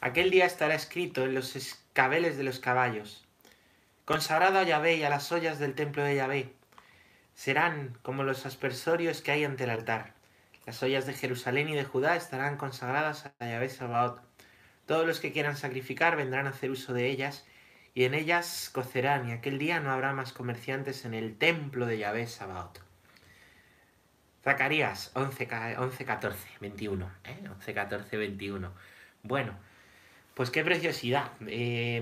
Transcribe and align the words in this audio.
Aquel 0.00 0.30
día 0.30 0.46
estará 0.46 0.74
escrito 0.74 1.24
en 1.24 1.34
los 1.34 1.56
escabeles 1.56 2.36
de 2.36 2.44
los 2.44 2.60
caballos. 2.60 3.26
Consagrado 4.04 4.60
a 4.60 4.62
Yahvé 4.62 4.94
y 4.96 5.02
a 5.02 5.10
las 5.10 5.32
ollas 5.32 5.58
del 5.58 5.74
templo 5.74 6.04
de 6.04 6.14
Yahvé. 6.14 6.52
Serán 7.34 7.98
como 8.02 8.22
los 8.22 8.46
aspersorios 8.46 9.22
que 9.22 9.32
hay 9.32 9.44
ante 9.44 9.64
el 9.64 9.70
altar. 9.70 10.14
Las 10.66 10.82
ollas 10.84 11.04
de 11.06 11.14
Jerusalén 11.14 11.68
y 11.68 11.74
de 11.74 11.84
Judá 11.84 12.14
estarán 12.14 12.56
consagradas 12.56 13.26
a 13.40 13.46
Yahvé 13.46 13.68
Sabaoth. 13.70 14.20
Todos 14.86 15.04
los 15.04 15.18
que 15.18 15.32
quieran 15.32 15.56
sacrificar 15.56 16.16
vendrán 16.16 16.46
a 16.46 16.50
hacer 16.50 16.70
uso 16.70 16.92
de 16.92 17.08
ellas, 17.08 17.44
y 17.92 18.04
en 18.04 18.14
ellas 18.14 18.70
cocerán, 18.72 19.28
y 19.28 19.32
aquel 19.32 19.58
día 19.58 19.80
no 19.80 19.90
habrá 19.90 20.12
más 20.12 20.32
comerciantes 20.32 21.04
en 21.04 21.14
el 21.14 21.36
templo 21.36 21.86
de 21.86 21.98
Yahvé 21.98 22.28
Sabaoth. 22.28 22.78
Zacarías 24.44 25.10
11, 25.14 25.48
11 25.76 26.04
14, 26.04 26.48
21. 26.60 27.10
¿eh? 27.24 27.48
11, 27.50 27.74
14, 27.74 28.16
21. 28.16 28.72
Bueno, 29.22 29.58
pues 30.38 30.50
qué 30.50 30.62
preciosidad. 30.62 31.32
Eh, 31.48 32.00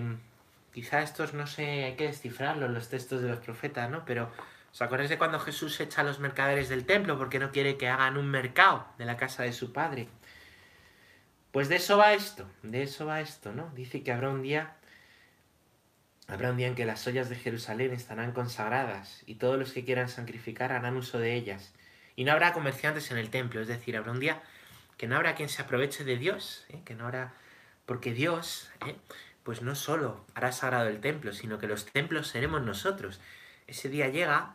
quizá 0.74 1.00
estos 1.00 1.32
no 1.32 1.46
sé, 1.46 1.84
hay 1.84 1.96
que 1.96 2.08
descifrarlos, 2.08 2.68
los 2.68 2.90
textos 2.90 3.22
de 3.22 3.30
los 3.30 3.38
profetas, 3.38 3.90
¿no? 3.90 4.04
Pero 4.04 4.30
¿os 4.70 4.82
acordáis 4.82 5.08
de 5.08 5.16
cuando 5.16 5.40
Jesús 5.40 5.80
echa 5.80 6.02
a 6.02 6.04
los 6.04 6.20
mercaderes 6.20 6.68
del 6.68 6.84
templo 6.84 7.16
porque 7.16 7.38
no 7.38 7.50
quiere 7.50 7.78
que 7.78 7.88
hagan 7.88 8.18
un 8.18 8.30
mercado 8.30 8.86
de 8.98 9.06
la 9.06 9.16
casa 9.16 9.44
de 9.44 9.54
su 9.54 9.72
padre? 9.72 10.08
Pues 11.50 11.70
de 11.70 11.76
eso 11.76 11.96
va 11.96 12.12
esto, 12.12 12.46
de 12.62 12.82
eso 12.82 13.06
va 13.06 13.22
esto, 13.22 13.52
¿no? 13.52 13.70
Dice 13.74 14.02
que 14.02 14.12
habrá 14.12 14.28
un 14.28 14.42
día, 14.42 14.76
habrá 16.28 16.50
un 16.50 16.58
día 16.58 16.66
en 16.66 16.74
que 16.74 16.84
las 16.84 17.06
ollas 17.06 17.30
de 17.30 17.36
Jerusalén 17.36 17.94
estarán 17.94 18.32
consagradas 18.32 19.22
y 19.24 19.36
todos 19.36 19.58
los 19.58 19.72
que 19.72 19.86
quieran 19.86 20.10
sacrificar 20.10 20.72
harán 20.72 20.98
uso 20.98 21.18
de 21.18 21.36
ellas. 21.36 21.72
Y 22.16 22.24
no 22.24 22.32
habrá 22.32 22.52
comerciantes 22.52 23.10
en 23.10 23.16
el 23.16 23.30
templo, 23.30 23.62
es 23.62 23.68
decir, 23.68 23.96
habrá 23.96 24.12
un 24.12 24.20
día 24.20 24.42
que 24.98 25.06
no 25.06 25.16
habrá 25.16 25.34
quien 25.34 25.48
se 25.48 25.62
aproveche 25.62 26.04
de 26.04 26.18
Dios, 26.18 26.66
¿eh? 26.68 26.82
que 26.84 26.94
no 26.94 27.06
habrá... 27.06 27.32
Porque 27.86 28.12
Dios, 28.12 28.68
¿eh? 28.86 28.96
pues 29.42 29.62
no 29.62 29.74
solo 29.74 30.24
hará 30.34 30.52
sagrado 30.52 30.88
el 30.88 31.00
templo, 31.00 31.32
sino 31.32 31.58
que 31.58 31.68
los 31.68 31.86
templos 31.86 32.28
seremos 32.28 32.62
nosotros. 32.62 33.20
Ese 33.66 33.88
día 33.88 34.08
llega 34.08 34.50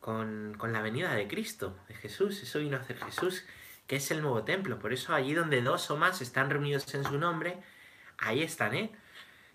con, 0.00 0.54
con 0.56 0.72
la 0.72 0.80
venida 0.80 1.12
de 1.12 1.28
Cristo, 1.28 1.76
de 1.88 1.94
Jesús, 1.94 2.42
eso 2.42 2.60
vino 2.60 2.76
a 2.76 2.80
hacer 2.80 2.98
Jesús, 2.98 3.44
que 3.86 3.96
es 3.96 4.10
el 4.10 4.22
nuevo 4.22 4.44
templo. 4.44 4.78
Por 4.78 4.92
eso 4.92 5.14
allí 5.14 5.34
donde 5.34 5.62
dos 5.62 5.90
o 5.90 5.96
más 5.96 6.22
están 6.22 6.48
reunidos 6.48 6.94
en 6.94 7.04
su 7.04 7.18
nombre, 7.18 7.58
ahí 8.18 8.42
están, 8.42 8.74
¿eh? 8.74 8.92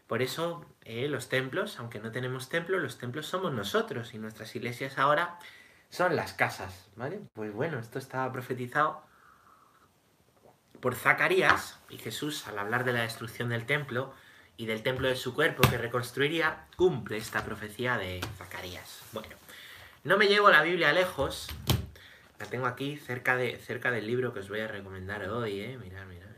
Por 0.07 0.21
eso 0.21 0.65
eh, 0.83 1.07
los 1.07 1.29
templos, 1.29 1.79
aunque 1.79 1.99
no 1.99 2.11
tenemos 2.11 2.49
templo, 2.49 2.77
los 2.79 2.97
templos 2.97 3.27
somos 3.27 3.53
nosotros 3.53 4.13
y 4.13 4.17
nuestras 4.17 4.53
iglesias 4.57 4.97
ahora 4.97 5.39
son 5.89 6.17
las 6.17 6.33
casas, 6.33 6.89
¿vale? 6.97 7.21
Pues 7.33 7.53
bueno, 7.53 7.79
esto 7.79 7.97
estaba 7.97 8.29
profetizado 8.33 9.03
por 10.81 10.95
Zacarías 10.95 11.79
y 11.89 11.97
Jesús 11.97 12.47
al 12.47 12.59
hablar 12.59 12.83
de 12.83 12.93
la 12.93 13.03
destrucción 13.03 13.49
del 13.49 13.65
templo 13.65 14.13
y 14.57 14.65
del 14.65 14.83
templo 14.83 15.07
de 15.07 15.15
su 15.15 15.33
cuerpo 15.33 15.67
que 15.69 15.77
reconstruiría, 15.77 16.65
cumple 16.75 17.17
esta 17.17 17.45
profecía 17.45 17.97
de 17.97 18.21
Zacarías. 18.37 19.01
Bueno, 19.11 19.35
no 20.03 20.17
me 20.17 20.27
llevo 20.27 20.49
la 20.49 20.61
Biblia 20.63 20.91
lejos, 20.91 21.47
la 22.39 22.45
tengo 22.47 22.65
aquí 22.65 22.97
cerca, 22.97 23.35
de, 23.37 23.57
cerca 23.57 23.91
del 23.91 24.07
libro 24.07 24.33
que 24.33 24.39
os 24.39 24.49
voy 24.49 24.59
a 24.59 24.67
recomendar 24.67 25.27
hoy, 25.29 25.61
¿eh? 25.61 25.77
Mirad, 25.77 26.05
mirad. 26.05 26.31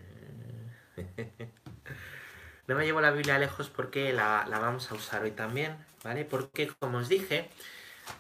No 2.66 2.76
me 2.76 2.86
llevo 2.86 3.02
la 3.02 3.12
Biblia 3.12 3.38
lejos 3.40 3.70
porque 3.70 4.14
la, 4.14 4.46
la 4.50 4.58
vamos 4.58 4.90
a 4.90 4.96
usar 4.96 5.22
hoy 5.24 5.32
también, 5.32 5.76
¿vale? 6.02 6.24
Porque, 6.24 6.72
como 6.80 7.00
os 7.00 7.10
dije, 7.10 7.50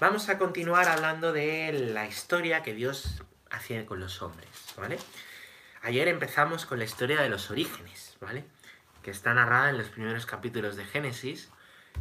vamos 0.01 0.27
a 0.27 0.37
continuar 0.37 0.89
hablando 0.89 1.31
de 1.31 1.71
la 1.71 2.07
historia 2.07 2.61
que 2.61 2.73
Dios 2.73 3.23
hacía 3.49 3.85
con 3.85 4.01
los 4.01 4.21
hombres, 4.21 4.49
¿vale? 4.75 4.97
Ayer 5.83 6.07
empezamos 6.07 6.65
con 6.65 6.79
la 6.79 6.85
historia 6.85 7.21
de 7.21 7.27
los 7.27 7.51
orígenes, 7.51 8.15
¿vale? 8.21 8.45
Que 9.01 9.11
está 9.11 9.33
narrada 9.33 9.69
en 9.69 9.77
los 9.77 9.89
primeros 9.89 10.25
capítulos 10.25 10.77
de 10.77 10.85
Génesis, 10.85 11.49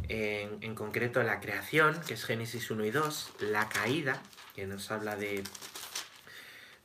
en, 0.07 0.73
concreto 0.73 1.21
la 1.21 1.41
creación, 1.41 1.99
que 2.07 2.13
es 2.13 2.23
Génesis 2.23 2.71
1 2.71 2.85
y 2.85 2.91
2, 2.91 3.33
la 3.41 3.67
caída, 3.67 4.21
que 4.55 4.65
nos 4.67 4.89
habla 4.89 5.17
de, 5.17 5.43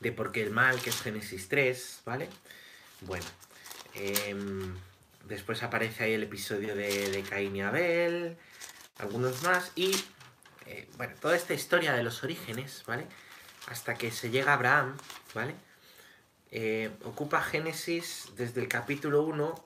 de 0.01 0.11
por 0.11 0.33
qué 0.33 0.43
el 0.43 0.51
mal, 0.51 0.81
que 0.81 0.91
es 0.91 1.01
Génesis 1.01 1.49
3, 1.49 2.03
¿vale? 2.05 2.29
Bueno, 3.03 3.27
eh, 3.95 4.35
después 5.27 5.63
aparece 5.63 6.03
ahí 6.03 6.15
el 6.15 6.25
episodio 6.25 6.75
de, 6.75 7.25
Caín 7.31 7.55
y 7.55 7.63
Abel, 7.63 8.37
algunos 8.99 9.45
más, 9.45 9.71
y 9.77 9.93
eh, 10.67 10.89
bueno, 10.97 11.15
toda 11.21 11.37
esta 11.37 11.55
historia 11.55 11.93
de 11.93 12.03
los 12.03 12.25
orígenes, 12.25 12.83
¿vale? 12.89 13.07
Hasta 13.69 13.95
que 13.95 14.11
se 14.11 14.31
llega 14.31 14.55
Abraham, 14.55 14.97
¿vale? 15.33 15.55
Eh, 16.51 16.91
ocupa 17.05 17.43
Génesis 17.43 18.31
desde 18.37 18.63
el 18.63 18.69
capítulo 18.69 19.23
1 19.23 19.65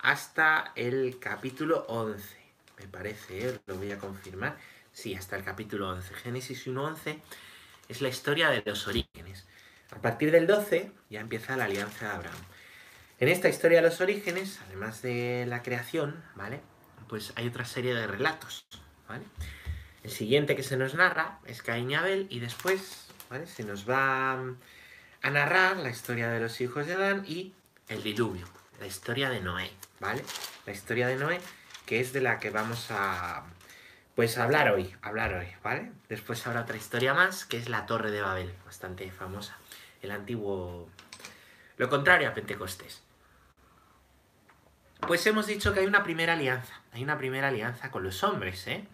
hasta 0.00 0.72
el 0.76 1.18
capítulo 1.18 1.84
11, 1.88 2.36
me 2.78 2.86
parece, 2.88 3.48
¿eh? 3.48 3.60
lo 3.66 3.76
voy 3.76 3.92
a 3.92 3.98
confirmar. 3.98 4.56
Sí, 4.92 5.14
hasta 5.14 5.36
el 5.36 5.44
capítulo 5.44 5.88
11. 5.90 6.14
Génesis 6.14 6.66
1.11 6.66 7.18
es 7.88 8.02
la 8.02 8.08
historia 8.08 8.50
de 8.50 8.62
los 8.64 8.86
orígenes. 8.86 9.46
A 9.90 10.00
partir 10.00 10.30
del 10.30 10.46
12 10.46 10.90
ya 11.10 11.20
empieza 11.20 11.56
la 11.56 11.64
alianza 11.64 12.06
de 12.06 12.12
Abraham. 12.12 12.38
En 13.18 13.28
esta 13.28 13.48
historia 13.48 13.82
de 13.82 13.88
los 13.88 14.00
orígenes, 14.00 14.60
además 14.66 15.02
de 15.02 15.44
la 15.46 15.62
creación, 15.62 16.22
¿vale? 16.34 16.60
Pues 17.08 17.32
hay 17.36 17.46
otra 17.48 17.64
serie 17.64 17.94
de 17.94 18.06
relatos, 18.06 18.64
¿vale? 19.08 19.24
El 20.02 20.10
siguiente 20.10 20.56
que 20.56 20.62
se 20.62 20.76
nos 20.76 20.94
narra 20.94 21.38
es 21.44 21.62
Caín 21.62 21.90
y 21.90 21.94
Abel 21.94 22.26
y 22.30 22.40
después. 22.40 23.06
Se 23.46 23.62
nos 23.62 23.88
va 23.88 24.42
a 25.22 25.30
narrar 25.30 25.76
la 25.76 25.90
historia 25.90 26.28
de 26.28 26.40
los 26.40 26.60
hijos 26.60 26.86
de 26.86 26.94
Adán 26.94 27.24
y 27.26 27.52
el 27.88 28.02
diluvio, 28.02 28.46
la 28.78 28.86
historia 28.86 29.30
de 29.30 29.40
Noé, 29.40 29.70
¿vale? 29.98 30.24
La 30.66 30.72
historia 30.72 31.06
de 31.08 31.16
Noé, 31.16 31.40
que 31.86 32.00
es 32.00 32.12
de 32.12 32.20
la 32.20 32.38
que 32.38 32.50
vamos 32.50 32.86
a, 32.90 33.44
pues, 34.14 34.38
hablar 34.38 34.70
hoy, 34.70 34.94
hablar 35.02 35.34
hoy, 35.34 35.48
¿vale? 35.62 35.92
Después 36.08 36.46
habrá 36.46 36.62
otra 36.62 36.76
historia 36.76 37.14
más, 37.14 37.44
que 37.44 37.58
es 37.58 37.68
la 37.68 37.86
Torre 37.86 38.10
de 38.10 38.22
Babel, 38.22 38.54
bastante 38.64 39.10
famosa, 39.10 39.56
el 40.02 40.10
antiguo... 40.10 40.88
Lo 41.76 41.88
contrario 41.88 42.28
a 42.28 42.34
Pentecostés. 42.34 43.02
Pues 45.06 45.26
hemos 45.26 45.46
dicho 45.46 45.72
que 45.72 45.80
hay 45.80 45.86
una 45.86 46.02
primera 46.02 46.34
alianza, 46.34 46.80
hay 46.92 47.02
una 47.02 47.16
primera 47.18 47.48
alianza 47.48 47.90
con 47.90 48.02
los 48.02 48.22
hombres, 48.22 48.66
¿eh? 48.66 48.86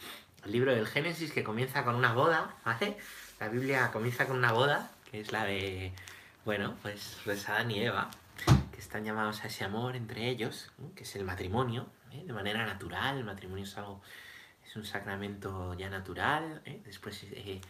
El 0.44 0.52
libro 0.52 0.72
del 0.72 0.86
Génesis 0.86 1.32
que 1.32 1.42
comienza 1.42 1.84
con 1.84 1.96
una 1.96 2.12
boda, 2.12 2.54
¿vale? 2.64 2.96
La 3.40 3.48
Biblia 3.48 3.90
comienza 3.92 4.26
con 4.26 4.36
una 4.36 4.52
boda, 4.52 4.90
que 5.10 5.20
es 5.20 5.32
la 5.32 5.44
de 5.44 5.92
bueno, 6.46 6.76
pues, 6.80 7.18
Adán 7.48 7.72
y 7.72 7.82
Eva, 7.82 8.08
que 8.70 8.78
están 8.78 9.04
llamados 9.04 9.42
a 9.42 9.48
ese 9.48 9.64
amor 9.64 9.96
entre 9.96 10.28
ellos, 10.28 10.70
que 10.94 11.02
es 11.02 11.16
el 11.16 11.24
matrimonio, 11.24 11.88
¿eh? 12.12 12.22
de 12.24 12.32
manera 12.32 12.64
natural, 12.64 13.18
el 13.18 13.24
matrimonio 13.24 13.64
es 13.64 13.76
algo, 13.76 14.00
es 14.64 14.76
un 14.76 14.84
sacramento 14.84 15.74
ya 15.74 15.90
natural, 15.90 16.62
¿eh? 16.64 16.80
después 16.84 17.20
eh, 17.32 17.60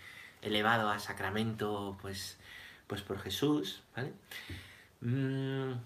elevado 0.42 0.90
a 0.90 0.98
sacramento, 0.98 1.96
pues, 2.02 2.38
pues 2.86 3.00
por 3.00 3.18
Jesús, 3.18 3.82
¿vale? 3.96 4.12
Mm, 5.00 5.80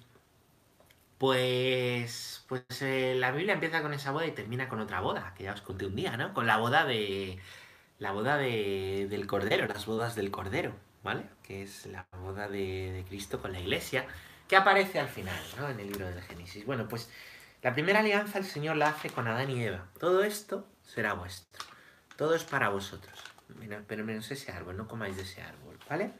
pues, 1.17 2.45
pues 2.49 2.65
la 2.83 3.31
Biblia 3.31 3.55
empieza 3.55 3.83
con 3.83 3.95
esa 3.95 4.11
boda 4.11 4.27
y 4.27 4.33
termina 4.33 4.69
con 4.69 4.81
otra 4.81 5.01
boda, 5.01 5.33
que 5.37 5.45
ya 5.45 5.53
os 5.53 5.63
conté 5.63 5.87
un 5.87 5.95
día, 5.95 6.17
¿no? 6.17 6.35
Con 6.35 6.49
la 6.49 6.57
boda 6.57 6.85
de, 6.85 7.39
la 8.01 8.11
boda 8.11 8.37
de, 8.37 9.07
del 9.09 9.29
Cordero, 9.29 9.69
las 9.69 9.87
bodas 9.87 10.17
del 10.17 10.33
Cordero, 10.33 10.75
¿vale? 11.03 11.25
Que 11.43 11.63
es 11.63 11.87
la 11.87 12.07
boda 12.13 12.49
de, 12.49 13.05
Cristo 13.09 13.41
con 13.41 13.53
la 13.53 13.61
iglesia, 13.61 14.07
que 14.49 14.57
aparece 14.57 14.99
al 14.99 15.09
final, 15.09 15.41
¿no? 15.59 15.69
En 15.69 15.81
el 15.81 15.89
libro 15.89 16.07
del 16.07 16.23
Génesis. 16.23 16.65
Bueno, 16.67 16.89
pues 16.89 17.11
la 17.63 17.73
primera 17.73 18.01
alianza 18.01 18.39
el 18.39 18.45
Señor 18.45 18.77
la 18.77 18.89
hace 18.89 19.11
con 19.11 19.29
Adán 19.29 19.51
y 19.51 19.63
Eva. 19.63 19.87
Todo 19.99 20.23
esto 20.25 20.67
será 20.85 21.15
vuestro. 21.15 21.65
Todo 22.17 22.35
es 22.35 22.45
para 22.45 22.69
vosotros. 22.69 23.19
Pero 23.87 24.05
menos 24.05 24.31
ese 24.31 24.53
árbol, 24.53 24.77
no 24.77 24.87
comáis 24.87 25.17
de 25.17 25.23
ese 25.23 25.43
árbol, 25.43 25.79
¿vale? 25.89 26.13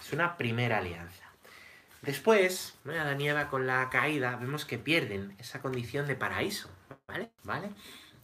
Es 0.00 0.12
una 0.12 0.36
primera 0.36 0.78
alianza. 0.78 1.24
Después, 2.02 2.74
¿no? 2.84 2.92
Adán 2.92 3.20
y 3.20 3.28
Eva 3.28 3.48
con 3.48 3.66
la 3.66 3.90
caída, 3.90 4.36
vemos 4.36 4.64
que 4.64 4.78
pierden 4.78 5.34
esa 5.38 5.60
condición 5.60 6.06
de 6.06 6.16
paraíso, 6.16 6.70
¿vale? 7.06 7.30
¿Vale? 7.44 7.70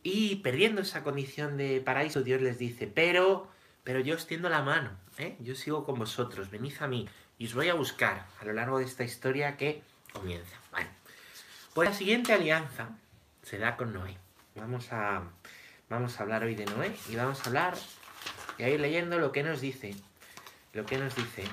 Y 0.02 0.36
perdiendo 0.36 0.80
esa 0.80 1.02
condición 1.02 1.56
de 1.56 1.80
paraíso, 1.80 2.22
Dios 2.22 2.40
les 2.40 2.58
dice, 2.58 2.86
pero, 2.86 3.50
pero 3.84 4.00
yo 4.00 4.14
os 4.14 4.26
tiendo 4.26 4.48
la 4.48 4.62
mano, 4.62 4.90
¿eh? 5.18 5.36
Yo 5.40 5.54
sigo 5.54 5.84
con 5.84 5.98
vosotros, 5.98 6.50
venid 6.50 6.74
a 6.80 6.86
mí 6.86 7.08
y 7.38 7.46
os 7.46 7.54
voy 7.54 7.68
a 7.68 7.74
buscar 7.74 8.26
a 8.40 8.44
lo 8.44 8.52
largo 8.52 8.78
de 8.78 8.84
esta 8.84 9.04
historia 9.04 9.56
que 9.56 9.82
comienza. 10.12 10.56
Vale. 10.72 10.88
Pues 11.74 11.88
la 11.88 11.94
siguiente 11.94 12.32
alianza 12.32 12.90
se 13.42 13.58
da 13.58 13.76
con 13.76 13.92
Noé. 13.92 14.16
Vamos 14.54 14.92
a, 14.92 15.22
vamos 15.88 16.18
a 16.18 16.22
hablar 16.22 16.44
hoy 16.44 16.54
de 16.54 16.64
Noé 16.66 16.94
y 17.08 17.16
vamos 17.16 17.40
a 17.40 17.44
hablar 17.46 17.74
y 18.58 18.62
a 18.62 18.68
ir 18.68 18.80
leyendo 18.80 19.18
lo 19.18 19.32
que 19.32 19.42
nos 19.42 19.60
dice, 19.60 19.94
lo 20.72 20.86
que 20.86 20.98
nos 20.98 21.14
dice 21.14 21.44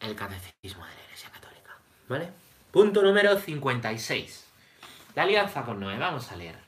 el 0.00 0.14
catecismo 0.14 0.84
de 0.84 0.94
la 0.94 1.04
Iglesia 1.04 1.30
Católica. 1.30 1.76
¿Vale? 2.08 2.30
Punto 2.70 3.02
número 3.02 3.38
56. 3.38 4.46
La 5.14 5.22
alianza 5.22 5.64
con 5.64 5.80
Noé. 5.80 5.98
Vamos 5.98 6.30
a 6.30 6.36
leer. 6.36 6.67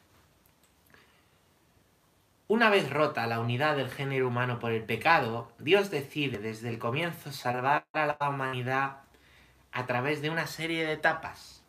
Una 2.51 2.69
vez 2.69 2.91
rota 2.91 3.29
la 3.29 3.39
unidad 3.39 3.77
del 3.77 3.91
género 3.91 4.27
humano 4.27 4.59
por 4.59 4.73
el 4.73 4.83
pecado, 4.83 5.53
Dios 5.61 5.89
decide 5.89 6.39
desde 6.39 6.69
el 6.69 6.81
comienzo 6.81 7.31
salvar 7.31 7.87
a 7.93 8.07
la 8.07 8.29
humanidad 8.29 9.03
a 9.71 9.87
través 9.87 10.21
de 10.21 10.31
una 10.31 10.49
serie 10.49 10.85
de 10.85 10.95
etapas. 10.95 11.63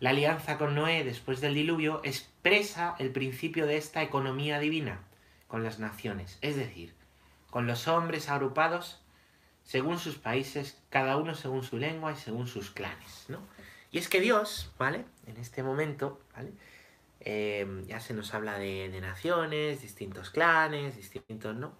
La 0.00 0.10
alianza 0.10 0.58
con 0.58 0.74
Noé 0.74 1.04
después 1.04 1.40
del 1.40 1.54
diluvio 1.54 2.00
expresa 2.02 2.96
el 2.98 3.12
principio 3.12 3.68
de 3.68 3.76
esta 3.76 4.02
economía 4.02 4.58
divina 4.58 4.98
con 5.46 5.62
las 5.62 5.78
naciones, 5.78 6.38
es 6.40 6.56
decir, 6.56 6.92
con 7.48 7.68
los 7.68 7.86
hombres 7.86 8.28
agrupados 8.28 9.04
según 9.62 10.00
sus 10.00 10.16
países, 10.16 10.82
cada 10.90 11.16
uno 11.16 11.36
según 11.36 11.62
su 11.62 11.78
lengua 11.78 12.10
y 12.10 12.16
según 12.16 12.48
sus 12.48 12.72
clanes, 12.72 13.26
¿no? 13.28 13.38
Y 13.92 13.98
es 13.98 14.08
que 14.08 14.20
Dios, 14.20 14.72
¿vale? 14.78 15.04
En 15.28 15.36
este 15.36 15.62
momento, 15.62 16.20
¿vale? 16.34 16.50
Eh, 17.24 17.84
ya 17.86 18.00
se 18.00 18.14
nos 18.14 18.34
habla 18.34 18.58
de, 18.58 19.00
naciones, 19.00 19.80
distintos 19.80 20.30
clanes, 20.30 20.96
distintos, 20.96 21.54
¿no? 21.54 21.76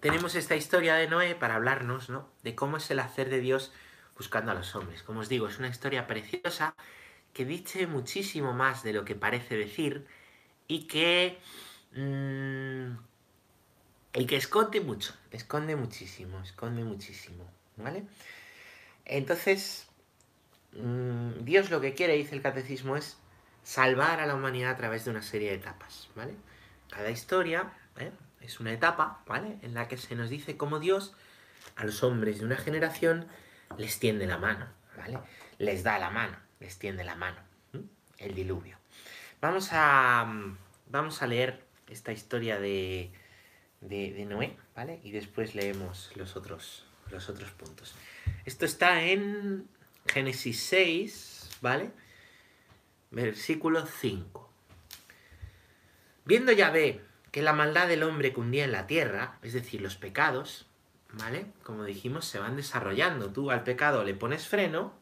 Tenemos 0.00 0.34
esta 0.34 0.56
historia 0.56 0.94
de 0.94 1.08
Noé 1.08 1.34
para 1.34 1.56
hablarnos, 1.56 2.10
¿no? 2.10 2.28
De 2.42 2.54
cómo 2.54 2.76
es 2.76 2.90
el 2.90 3.00
hacer 3.00 3.30
de 3.30 3.40
Dios 3.40 3.72
buscando 4.16 4.52
a 4.52 4.54
los 4.54 4.74
hombres. 4.74 5.02
Como 5.02 5.20
os 5.20 5.28
digo, 5.28 5.48
es 5.48 5.58
una 5.58 5.68
historia 5.68 6.06
preciosa 6.06 6.74
que 7.32 7.44
dice 7.44 7.86
muchísimo 7.86 8.52
más 8.52 8.82
de 8.82 8.92
lo 8.92 9.04
que 9.04 9.14
parece 9.14 9.56
decir 9.56 10.06
y 10.66 10.86
que... 10.86 11.38
Mmm, 11.92 13.08
y 14.14 14.26
que 14.26 14.36
esconde 14.36 14.80
mucho, 14.80 15.14
esconde 15.30 15.76
muchísimo, 15.76 16.40
esconde 16.40 16.82
muchísimo, 16.82 17.44
¿vale? 17.76 18.04
Entonces, 19.04 19.87
mmm, 20.72 21.44
Dios 21.44 21.70
lo 21.70 21.80
que 21.80 21.94
quiere, 21.94 22.14
dice 22.14 22.34
el 22.34 22.42
catecismo, 22.42 22.96
es 22.96 23.18
salvar 23.62 24.20
a 24.20 24.26
la 24.26 24.34
humanidad 24.34 24.72
a 24.72 24.76
través 24.76 25.04
de 25.04 25.10
una 25.10 25.22
serie 25.22 25.50
de 25.50 25.56
etapas, 25.56 26.08
¿vale? 26.14 26.34
Cada 26.90 27.10
historia 27.10 27.72
¿eh? 27.98 28.10
es 28.40 28.60
una 28.60 28.72
etapa, 28.72 29.22
¿vale? 29.26 29.58
En 29.62 29.74
la 29.74 29.88
que 29.88 29.96
se 29.96 30.14
nos 30.14 30.30
dice 30.30 30.56
cómo 30.56 30.78
Dios 30.78 31.14
a 31.76 31.84
los 31.84 32.02
hombres 32.02 32.38
de 32.38 32.46
una 32.46 32.56
generación 32.56 33.26
les 33.76 33.98
tiende 33.98 34.26
la 34.26 34.38
mano, 34.38 34.66
¿vale? 34.96 35.18
Les 35.58 35.82
da 35.82 35.98
la 35.98 36.10
mano, 36.10 36.36
les 36.60 36.78
tiende 36.78 37.04
la 37.04 37.14
mano, 37.14 37.38
el 38.18 38.34
diluvio. 38.34 38.78
Vamos 39.40 39.68
a, 39.72 40.26
vamos 40.86 41.22
a 41.22 41.26
leer 41.26 41.62
esta 41.88 42.12
historia 42.12 42.58
de, 42.58 43.12
de, 43.80 44.12
de, 44.12 44.24
Noé, 44.24 44.56
¿vale? 44.74 45.00
Y 45.02 45.12
después 45.12 45.54
leemos 45.54 46.10
los 46.16 46.36
otros, 46.36 46.86
los 47.10 47.28
otros 47.28 47.50
puntos. 47.50 47.94
Esto 48.44 48.64
está 48.64 49.02
en 49.02 49.68
Génesis 50.06 50.60
6, 50.64 51.50
¿vale? 51.60 51.90
Versículo 53.10 53.86
5. 53.86 54.50
Viendo 56.24 56.52
Yahvé 56.52 57.04
que 57.30 57.42
la 57.42 57.52
maldad 57.52 57.88
del 57.88 58.02
hombre 58.02 58.32
cundía 58.32 58.64
en 58.64 58.72
la 58.72 58.86
tierra, 58.86 59.38
es 59.42 59.52
decir, 59.52 59.80
los 59.80 59.96
pecados, 59.96 60.66
¿vale? 61.12 61.46
Como 61.62 61.84
dijimos, 61.84 62.24
se 62.26 62.38
van 62.38 62.56
desarrollando. 62.56 63.32
Tú 63.32 63.50
al 63.50 63.64
pecado 63.64 64.04
le 64.04 64.14
pones 64.14 64.46
freno, 64.46 64.92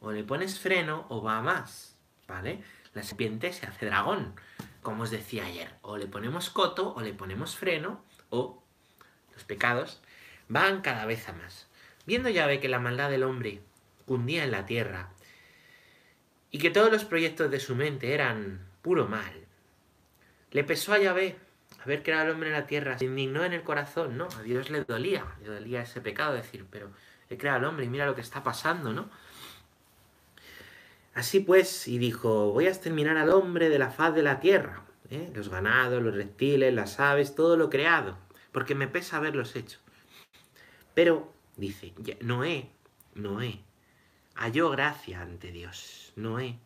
o 0.00 0.12
le 0.12 0.24
pones 0.24 0.58
freno, 0.58 1.06
o 1.08 1.22
va 1.22 1.38
a 1.38 1.42
más, 1.42 1.96
¿vale? 2.26 2.62
La 2.94 3.02
serpiente 3.02 3.52
se 3.52 3.66
hace 3.66 3.86
dragón, 3.86 4.34
como 4.82 5.02
os 5.04 5.10
decía 5.10 5.46
ayer. 5.46 5.74
O 5.82 5.96
le 5.96 6.06
ponemos 6.06 6.50
coto, 6.50 6.94
o 6.94 7.00
le 7.00 7.12
ponemos 7.12 7.56
freno, 7.56 8.04
o 8.30 8.62
los 9.34 9.44
pecados 9.44 10.00
van 10.48 10.80
cada 10.80 11.06
vez 11.06 11.28
a 11.28 11.32
más. 11.32 11.66
Viendo 12.06 12.28
ya 12.28 12.46
ve 12.46 12.60
que 12.60 12.68
la 12.68 12.78
maldad 12.78 13.10
del 13.10 13.24
hombre 13.24 13.60
cundía 14.06 14.44
en 14.44 14.50
la 14.50 14.64
tierra, 14.64 15.10
y 16.50 16.58
que 16.58 16.70
todos 16.70 16.90
los 16.90 17.04
proyectos 17.04 17.50
de 17.50 17.60
su 17.60 17.74
mente 17.74 18.14
eran 18.14 18.66
puro 18.80 19.06
mal, 19.06 19.46
le 20.52 20.64
pesó 20.64 20.94
a 20.94 20.98
Yahvé 20.98 21.36
haber 21.84 22.02
creado 22.02 22.24
al 22.24 22.30
hombre 22.30 22.48
en 22.48 22.54
la 22.54 22.66
tierra, 22.66 22.98
se 22.98 23.04
indignó 23.04 23.44
en 23.44 23.52
el 23.52 23.62
corazón, 23.62 24.16
¿no? 24.16 24.28
A 24.38 24.42
Dios 24.42 24.70
le 24.70 24.84
dolía, 24.84 25.24
le 25.42 25.48
dolía 25.48 25.82
ese 25.82 26.00
pecado, 26.00 26.34
decir, 26.34 26.66
pero 26.70 26.90
he 27.30 27.36
creado 27.36 27.58
al 27.58 27.64
hombre 27.64 27.84
y 27.84 27.88
mira 27.88 28.06
lo 28.06 28.14
que 28.14 28.20
está 28.20 28.42
pasando, 28.42 28.92
¿no? 28.92 29.08
Así 31.14 31.40
pues, 31.40 31.88
y 31.88 31.98
dijo, 31.98 32.52
voy 32.52 32.66
a 32.66 32.70
exterminar 32.70 33.16
al 33.16 33.30
hombre 33.30 33.68
de 33.68 33.78
la 33.78 33.90
faz 33.90 34.14
de 34.14 34.22
la 34.22 34.40
tierra, 34.40 34.82
¿eh? 35.10 35.30
los 35.34 35.48
ganados, 35.48 36.02
los 36.02 36.14
reptiles, 36.14 36.74
las 36.74 37.00
aves, 37.00 37.34
todo 37.34 37.56
lo 37.56 37.70
creado, 37.70 38.18
porque 38.52 38.74
me 38.74 38.88
pesa 38.88 39.16
haberlos 39.16 39.56
hecho. 39.56 39.78
Pero, 40.94 41.32
dice, 41.56 41.94
Noé, 42.20 42.70
Noé, 43.14 43.62
halló 44.46 44.70
gracia 44.70 45.22
ante 45.22 45.50
Dios, 45.50 46.12
Noé 46.14 46.60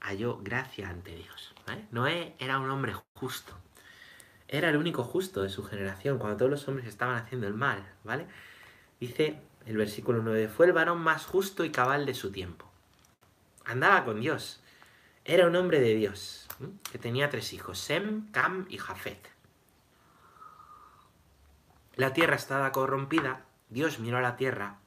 halló 0.00 0.38
gracia 0.42 0.88
ante 0.88 1.14
Dios. 1.14 1.54
Noé 1.92 2.34
era 2.40 2.58
un 2.58 2.68
hombre 2.68 2.94
justo, 3.14 3.56
era 4.48 4.70
el 4.70 4.76
único 4.76 5.04
justo 5.04 5.44
de 5.44 5.48
su 5.48 5.62
generación, 5.62 6.18
cuando 6.18 6.36
todos 6.36 6.50
los 6.50 6.66
hombres 6.66 6.88
estaban 6.88 7.14
haciendo 7.14 7.46
el 7.46 7.54
mal, 7.54 7.88
¿vale? 8.02 8.26
Dice 8.98 9.38
el 9.66 9.76
versículo 9.76 10.20
9, 10.20 10.48
fue 10.48 10.66
el 10.66 10.72
varón 10.72 10.98
más 10.98 11.26
justo 11.26 11.64
y 11.64 11.70
cabal 11.70 12.06
de 12.06 12.14
su 12.14 12.32
tiempo. 12.32 12.68
Andaba 13.64 14.04
con 14.04 14.20
Dios, 14.20 14.60
era 15.24 15.46
un 15.46 15.54
hombre 15.54 15.78
de 15.78 15.94
Dios, 15.94 16.48
que 16.90 16.98
tenía 16.98 17.30
tres 17.30 17.52
hijos, 17.52 17.78
Sem, 17.78 18.32
Cam 18.32 18.66
y 18.68 18.78
Jafet. 18.78 19.30
La 21.94 22.12
tierra 22.12 22.34
estaba 22.34 22.72
corrompida, 22.72 23.44
Dios 23.68 24.00
miró 24.00 24.18
a 24.18 24.22
la 24.22 24.36
tierra, 24.36 24.80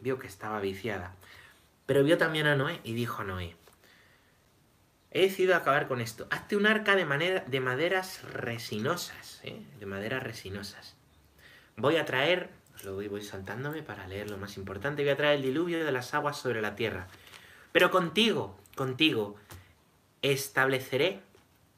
vio 0.00 0.18
que 0.18 0.26
estaba 0.26 0.60
viciada, 0.60 1.14
pero 1.86 2.02
vio 2.02 2.18
también 2.18 2.46
a 2.46 2.56
Noé 2.56 2.80
y 2.84 2.94
dijo 2.94 3.22
a 3.22 3.24
Noé, 3.24 3.56
he 5.10 5.22
decidido 5.22 5.56
acabar 5.56 5.88
con 5.88 6.00
esto. 6.00 6.26
Hazte 6.30 6.56
un 6.56 6.66
arca 6.66 6.94
de, 6.94 7.06
maderas 7.06 8.22
resinosas, 8.32 9.40
¿eh? 9.44 9.62
de 9.78 9.86
maderas 9.86 10.22
resinosas. 10.22 10.94
Voy 11.76 11.96
a 11.96 12.04
traer, 12.04 12.50
os 12.74 12.84
lo 12.84 12.94
voy, 12.94 13.08
voy 13.08 13.22
saltándome 13.22 13.82
para 13.82 14.06
leer 14.08 14.30
lo 14.30 14.36
más 14.36 14.56
importante, 14.56 15.02
voy 15.02 15.10
a 15.10 15.16
traer 15.16 15.36
el 15.36 15.42
diluvio 15.42 15.84
de 15.84 15.92
las 15.92 16.12
aguas 16.12 16.36
sobre 16.38 16.60
la 16.60 16.74
tierra. 16.74 17.06
Pero 17.72 17.90
contigo, 17.90 18.58
contigo, 18.74 19.36
estableceré, 20.22 21.20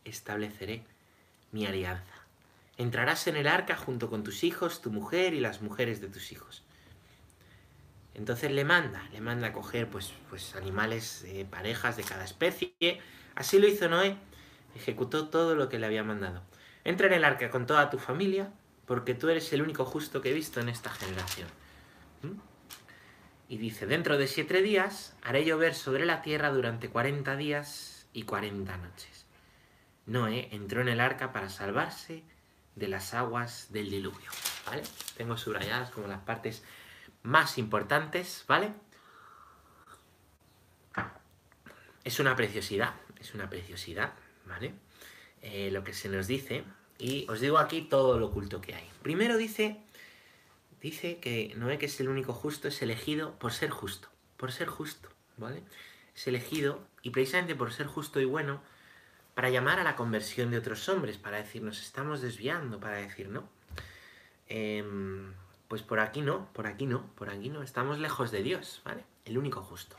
estableceré 0.04 0.82
mi 1.52 1.66
alianza. 1.66 2.14
Entrarás 2.76 3.26
en 3.26 3.36
el 3.36 3.48
arca 3.48 3.76
junto 3.76 4.08
con 4.08 4.22
tus 4.22 4.44
hijos, 4.44 4.80
tu 4.80 4.90
mujer 4.90 5.34
y 5.34 5.40
las 5.40 5.62
mujeres 5.62 6.00
de 6.00 6.08
tus 6.08 6.32
hijos. 6.32 6.62
Entonces 8.18 8.50
le 8.50 8.64
manda, 8.64 9.08
le 9.12 9.20
manda 9.20 9.48
a 9.48 9.52
coger 9.52 9.88
pues, 9.88 10.12
pues 10.28 10.54
animales, 10.56 11.24
eh, 11.28 11.46
parejas 11.48 11.96
de 11.96 12.02
cada 12.02 12.24
especie, 12.24 13.00
Así 13.38 13.60
lo 13.60 13.68
hizo 13.68 13.88
Noé, 13.88 14.16
ejecutó 14.74 15.28
todo 15.28 15.54
lo 15.54 15.68
que 15.68 15.78
le 15.78 15.86
había 15.86 16.02
mandado. 16.02 16.42
Entra 16.82 17.06
en 17.06 17.12
el 17.12 17.24
arca 17.24 17.50
con 17.50 17.66
toda 17.66 17.88
tu 17.88 17.96
familia, 17.96 18.50
porque 18.84 19.14
tú 19.14 19.28
eres 19.28 19.52
el 19.52 19.62
único 19.62 19.84
justo 19.84 20.20
que 20.20 20.30
he 20.30 20.34
visto 20.34 20.58
en 20.58 20.68
esta 20.68 20.90
generación. 20.90 21.46
¿Mm? 22.22 22.32
Y 23.48 23.58
dice, 23.58 23.86
dentro 23.86 24.18
de 24.18 24.26
siete 24.26 24.60
días 24.60 25.14
haré 25.22 25.44
llover 25.44 25.76
sobre 25.76 26.04
la 26.04 26.20
tierra 26.20 26.50
durante 26.50 26.90
cuarenta 26.90 27.36
días 27.36 28.08
y 28.12 28.24
cuarenta 28.24 28.76
noches. 28.76 29.26
Noé 30.06 30.48
entró 30.50 30.80
en 30.80 30.88
el 30.88 31.00
arca 31.00 31.32
para 31.32 31.50
salvarse 31.50 32.24
de 32.74 32.88
las 32.88 33.14
aguas 33.14 33.68
del 33.70 33.88
diluvio. 33.88 34.32
Tengo 35.16 35.36
subrayadas 35.36 35.90
como 35.90 36.08
las 36.08 36.22
partes 36.22 36.64
más 37.22 37.58
importantes, 37.58 38.44
¿vale? 38.46 38.72
Es 42.04 42.20
una 42.20 42.34
preciosidad 42.36 42.94
es 43.20 43.34
una 43.34 43.48
preciosidad, 43.48 44.12
¿vale? 44.46 44.74
Eh, 45.42 45.70
lo 45.70 45.84
que 45.84 45.92
se 45.92 46.08
nos 46.08 46.26
dice, 46.26 46.64
y 46.98 47.26
os 47.28 47.40
digo 47.40 47.58
aquí 47.58 47.82
todo 47.82 48.18
lo 48.18 48.26
oculto 48.26 48.60
que 48.60 48.74
hay. 48.74 48.88
Primero 49.02 49.36
dice, 49.36 49.78
dice 50.80 51.18
que 51.18 51.54
Noé, 51.56 51.78
que 51.78 51.86
es 51.86 52.00
el 52.00 52.08
único 52.08 52.32
justo, 52.32 52.68
es 52.68 52.82
elegido 52.82 53.38
por 53.38 53.52
ser 53.52 53.70
justo, 53.70 54.08
por 54.36 54.52
ser 54.52 54.68
justo, 54.68 55.08
¿vale? 55.36 55.62
Es 56.14 56.26
elegido, 56.26 56.80
y 57.02 57.10
precisamente 57.10 57.54
por 57.54 57.72
ser 57.72 57.86
justo 57.86 58.20
y 58.20 58.24
bueno, 58.24 58.60
para 59.34 59.50
llamar 59.50 59.78
a 59.78 59.84
la 59.84 59.94
conversión 59.94 60.50
de 60.50 60.58
otros 60.58 60.88
hombres, 60.88 61.16
para 61.16 61.36
decir, 61.36 61.62
nos 61.62 61.80
estamos 61.80 62.20
desviando, 62.20 62.80
para 62.80 62.96
decir, 62.96 63.28
no. 63.28 63.48
Em, 64.48 65.32
pues 65.68 65.82
por 65.82 66.00
aquí 66.00 66.22
no, 66.22 66.50
por 66.52 66.66
aquí 66.66 66.86
no, 66.86 67.06
por 67.14 67.30
aquí 67.30 67.50
no, 67.50 67.62
estamos 67.62 67.98
lejos 67.98 68.30
de 68.30 68.42
Dios, 68.42 68.80
¿vale? 68.84 69.04
El 69.24 69.38
único 69.38 69.62
justo. 69.62 69.96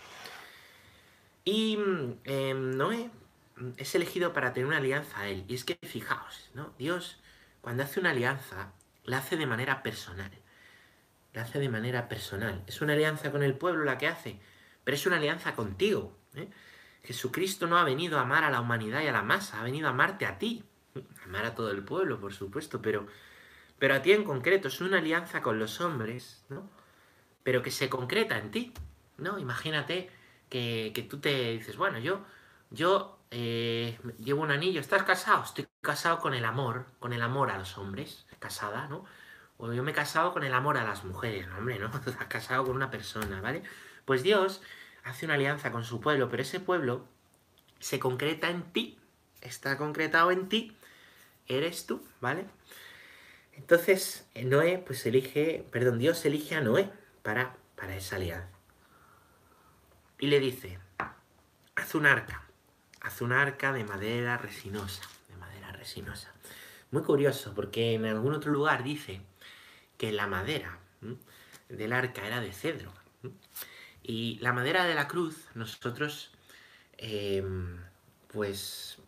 Y 1.45 1.77
eh, 2.25 2.53
Noé 2.53 3.09
es 3.77 3.95
elegido 3.95 4.33
para 4.33 4.53
tener 4.53 4.67
una 4.67 4.77
alianza 4.77 5.19
a 5.19 5.27
él. 5.27 5.45
Y 5.47 5.55
es 5.55 5.63
que 5.63 5.77
fijaos, 5.83 6.49
¿no? 6.53 6.73
Dios, 6.77 7.19
cuando 7.61 7.83
hace 7.83 7.99
una 7.99 8.11
alianza, 8.11 8.73
la 9.03 9.19
hace 9.19 9.38
de 9.38 9.45
manera 9.45 9.83
personal. 9.83 10.31
La 11.33 11.43
hace 11.43 11.59
de 11.59 11.69
manera 11.69 12.09
personal. 12.09 12.63
Es 12.67 12.81
una 12.81 12.93
alianza 12.93 13.31
con 13.31 13.43
el 13.43 13.55
pueblo 13.55 13.83
la 13.83 13.97
que 13.97 14.07
hace, 14.07 14.39
pero 14.83 14.95
es 14.95 15.05
una 15.05 15.17
alianza 15.17 15.55
contigo. 15.55 16.17
¿eh? 16.35 16.49
Jesucristo 17.03 17.67
no 17.67 17.77
ha 17.77 17.83
venido 17.83 18.17
a 18.17 18.21
amar 18.21 18.43
a 18.43 18.49
la 18.49 18.61
humanidad 18.61 19.01
y 19.01 19.07
a 19.07 19.11
la 19.11 19.23
masa, 19.23 19.59
ha 19.59 19.63
venido 19.63 19.88
a 19.88 19.91
amarte 19.91 20.25
a 20.25 20.38
ti. 20.38 20.63
Amar 21.23 21.45
a 21.45 21.53
todo 21.53 21.71
el 21.71 21.83
pueblo, 21.83 22.19
por 22.19 22.33
supuesto, 22.33 22.81
pero, 22.81 23.07
pero 23.79 23.95
a 23.95 24.01
ti 24.01 24.12
en 24.12 24.24
concreto. 24.24 24.67
Es 24.67 24.81
una 24.81 25.00
alianza 25.00 25.41
con 25.41 25.57
los 25.57 25.81
hombres, 25.81 26.43
¿no? 26.50 26.69
Pero 27.43 27.63
que 27.63 27.71
se 27.71 27.89
concreta 27.89 28.38
en 28.38 28.51
ti, 28.51 28.74
¿no? 29.17 29.39
Imagínate 29.39 30.12
que, 30.50 31.07
tú 31.09 31.19
te 31.19 31.51
dices, 31.53 31.77
bueno, 31.77 31.98
yo, 32.00 32.25
yo 32.69 33.19
eh, 33.31 33.98
llevo 34.19 34.41
un 34.43 34.51
anillo, 34.51 34.81
¿estás 34.81 35.03
casado? 35.03 35.43
Estoy 35.43 35.67
casado 35.81 36.19
con 36.19 36.33
el 36.33 36.45
amor, 36.45 36.86
con 37.00 37.13
el 37.13 37.21
amor 37.21 37.50
a 37.51 37.57
los 37.57 37.77
hombres, 37.77 38.25
casada, 38.39 38.88
¿no? 38.88 39.05
O 39.57 39.74
yo 39.74 39.83
me 39.83 39.91
he 39.91 39.93
casado 39.93 40.33
con 40.33 40.43
el 40.43 40.53
amor 40.53 40.77
a 40.77 40.83
las 40.83 41.03
mujeres, 41.03 41.48
hombre, 41.57 41.79
¿no? 41.79 41.88
Estás 42.05 42.27
casado 42.27 42.65
con 42.65 42.75
una 42.75 42.91
persona, 42.91 43.41
¿vale? 43.41 43.63
Pues 44.05 44.24
Dios 44.24 44.62
hace 45.03 45.25
una 45.25 45.36
alianza 45.36 45.71
con 45.71 45.83
su 45.86 46.01
pueblo, 46.01 46.29
pero 46.29 46.43
ese 46.43 46.59
pueblo 46.59 47.05
se 47.79 48.00
concreta 48.00 48.50
en 48.50 48.63
ti, 48.74 49.00
está 49.41 49.77
concretado 49.77 50.31
en 50.31 50.50
ti, 50.50 50.75
eres 51.48 51.86
tú, 51.86 52.03
¿vale? 52.21 52.45
Entonces, 53.60 54.25
Noé, 54.42 54.78
pues 54.78 55.06
elige, 55.06 55.66
perdón, 55.70 56.00
Dios 56.00 56.24
elige 56.25 56.56
a 56.56 56.62
Noé 56.62 56.89
para, 57.22 57.58
para 57.75 57.96
esa 57.96 58.16
alianza. 58.16 58.48
Y 60.18 60.28
le 60.28 60.39
dice, 60.39 60.80
haz 61.75 61.94
un 61.94 62.06
arca, 62.06 62.48
haz 63.01 63.22
un 63.22 63.34
arca 63.34 63.74
de 63.74 63.84
madera 63.84 64.38
resinosa, 64.38 65.04
de 65.28 65.36
madera 65.36 65.74
resinosa. 65.74 66.34
Muy 66.92 67.04
curioso, 67.04 67.54
porque 67.54 67.96
en 67.96 68.06
algún 68.06 68.34
otro 68.34 68.50
lugar 68.50 68.82
dice 68.84 69.22
que 69.98 70.13
la 70.13 70.25
madera 70.25 70.80
del 71.68 71.92
arca 71.92 72.25
era 72.25 72.39
de 72.39 72.54
cedro. 72.54 72.94
Y 74.01 74.39
la 74.39 74.54
madera 74.54 74.86
de 74.86 74.96
la 74.96 75.10
cruz, 75.10 75.50
nosotros, 75.54 76.32
em, 76.98 77.78
pues, 78.30 79.00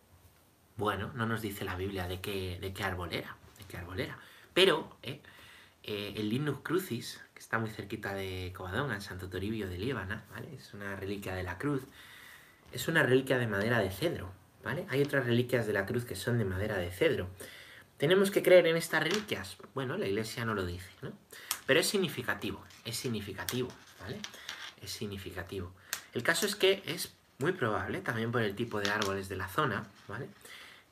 bueno, 0.76 1.12
no 1.16 1.26
nos 1.26 1.42
dice 1.42 1.64
la 1.64 1.78
Biblia 1.78 2.10
de 2.10 2.20
qué, 2.20 2.60
de 2.60 2.74
qué 2.74 2.84
árbol 2.84 3.14
era, 3.14 3.38
de 3.58 3.64
qué 3.64 3.78
árbol 3.78 4.02
era. 4.02 4.20
Pero 4.54 4.98
eh, 5.04 5.22
eh, 5.84 6.14
el 6.18 6.30
Lignus 6.30 6.60
Crucis, 6.62 7.22
que 7.34 7.40
está 7.40 7.58
muy 7.58 7.70
cerquita 7.70 8.14
de 8.14 8.54
Covadonga, 8.56 8.96
en 8.96 9.02
Santo 9.02 9.30
Toribio 9.30 9.68
de 9.68 9.78
Líbana, 9.78 10.26
¿vale? 10.32 10.54
Es 10.56 10.74
una 10.74 10.96
reliquia 10.96 11.34
de 11.34 11.44
la 11.44 11.58
cruz. 11.58 11.84
Es 12.72 12.88
una 12.88 13.04
reliquia 13.04 13.38
de 13.38 13.48
madera 13.48 13.80
de 13.80 13.90
cedro, 13.90 14.32
¿vale? 14.64 14.86
Hay 14.90 15.02
otras 15.02 15.26
reliquias 15.26 15.68
de 15.68 15.74
la 15.74 15.86
cruz 15.86 16.06
que 16.06 16.16
son 16.16 16.38
de 16.38 16.46
madera 16.46 16.78
de 16.78 16.92
cedro. 16.92 17.30
¿Tenemos 17.98 18.32
que 18.32 18.42
creer 18.42 18.68
en 18.68 18.78
estas 18.78 19.04
reliquias? 19.04 19.58
Bueno, 19.74 19.98
la 19.98 20.08
iglesia 20.08 20.46
no 20.46 20.54
lo 20.54 20.66
dice, 20.66 20.90
¿no? 21.02 21.12
Pero 21.66 21.80
es 21.80 21.88
significativo, 21.88 22.64
es 22.86 22.98
significativo, 22.98 23.70
¿vale? 24.00 24.18
Es 24.82 24.92
significativo. 24.92 25.72
El 26.14 26.24
caso 26.24 26.46
es 26.46 26.56
que 26.56 26.82
es 26.86 27.14
muy 27.38 27.52
probable, 27.52 28.02
también 28.02 28.32
por 28.32 28.42
el 28.42 28.56
tipo 28.56 28.80
de 28.80 28.90
árboles 28.90 29.30
de 29.30 29.36
la 29.36 29.48
zona, 29.48 29.88
¿vale? 30.08 30.28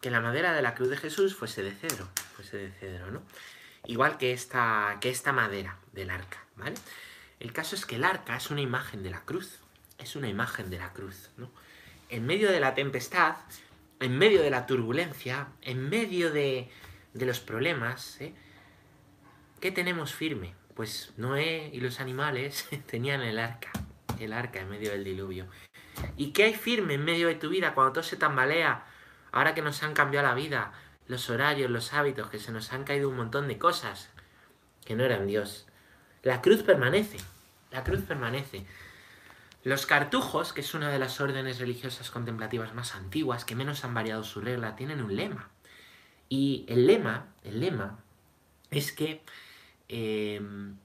Que 0.01 0.11
la 0.11 0.21
madera 0.21 0.53
de 0.53 0.61
la 0.61 0.75
cruz 0.75 0.89
de 0.89 0.97
Jesús 0.97 1.35
fuese 1.35 1.63
de 1.63 1.71
cedro, 1.71 2.07
fuese 2.39 2.57
de 2.57 2.71
cedro, 2.71 3.11
¿no? 3.11 3.21
Igual 3.85 4.17
que 4.17 4.31
esta, 4.31 4.97
que 5.01 5.09
esta 5.09 5.33
madera 5.33 5.77
del 5.91 6.09
arca, 6.09 6.45
¿vale? 6.55 6.75
El 7.39 7.51
caso 7.51 7.75
es 7.75 7.85
que 7.85 7.95
el 7.95 8.05
arca 8.05 8.37
es 8.37 8.49
una 8.49 8.61
imagen 8.61 9.03
de 9.03 9.09
la 9.09 9.21
cruz, 9.21 9.59
es 9.97 10.15
una 10.15 10.29
imagen 10.29 10.69
de 10.69 10.79
la 10.79 10.93
cruz, 10.93 11.31
¿no? 11.37 11.51
En 12.09 12.25
medio 12.25 12.49
de 12.51 12.59
la 12.59 12.75
tempestad, 12.75 13.35
en 13.99 14.17
medio 14.17 14.41
de 14.41 14.49
la 14.49 14.65
turbulencia, 14.65 15.47
en 15.61 15.89
medio 15.89 16.31
de, 16.31 16.71
de 17.13 17.25
los 17.25 17.41
problemas, 17.41 18.19
¿eh? 18.21 18.33
¿qué 19.59 19.71
tenemos 19.71 20.13
firme? 20.13 20.55
Pues 20.75 21.13
Noé 21.17 21.69
y 21.73 21.81
los 21.81 21.99
animales 21.99 22.69
tenían 22.89 23.21
el 23.21 23.37
arca, 23.37 23.71
el 24.17 24.31
arca 24.31 24.61
en 24.61 24.69
medio 24.69 24.91
del 24.91 25.03
diluvio. 25.03 25.47
¿Y 26.15 26.31
qué 26.31 26.45
hay 26.45 26.53
firme 26.53 26.93
en 26.93 27.03
medio 27.03 27.27
de 27.27 27.35
tu 27.35 27.49
vida 27.49 27.73
cuando 27.73 27.93
todo 27.93 28.03
se 28.03 28.15
tambalea? 28.15 28.85
Ahora 29.33 29.53
que 29.53 29.61
nos 29.61 29.83
han 29.83 29.93
cambiado 29.93 30.27
la 30.27 30.33
vida, 30.33 30.71
los 31.09 31.29
horarios, 31.29 31.69
los 31.69 31.91
hábitos, 31.91 32.29
que 32.29 32.39
se 32.39 32.51
nos 32.51 32.71
han 32.71 32.85
caído 32.85 33.09
un 33.09 33.17
montón 33.17 33.47
de 33.47 33.57
cosas 33.57 34.09
que 34.85 34.95
no 34.95 35.03
eran 35.03 35.27
Dios. 35.27 35.65
La 36.21 36.41
cruz 36.41 36.61
permanece, 36.61 37.17
la 37.71 37.83
cruz 37.83 38.01
permanece. 38.03 38.65
Los 39.63 39.87
cartujos, 39.87 40.53
que 40.53 40.61
es 40.61 40.73
una 40.75 40.91
de 40.91 40.99
las 40.99 41.19
órdenes 41.19 41.59
religiosas 41.59 42.11
contemplativas 42.11 42.75
más 42.75 42.93
antiguas, 42.93 43.43
que 43.43 43.55
menos 43.55 43.83
han 43.83 43.95
variado 43.95 44.23
su 44.23 44.39
regla, 44.39 44.75
tienen 44.75 45.01
un 45.01 45.15
lema. 45.15 45.49
Y 46.29 46.65
el 46.69 46.85
lema, 46.85 47.25
el 47.43 47.59
lema, 47.59 47.97
es 48.69 48.91
que 48.91 49.23
eh, 49.89 50.39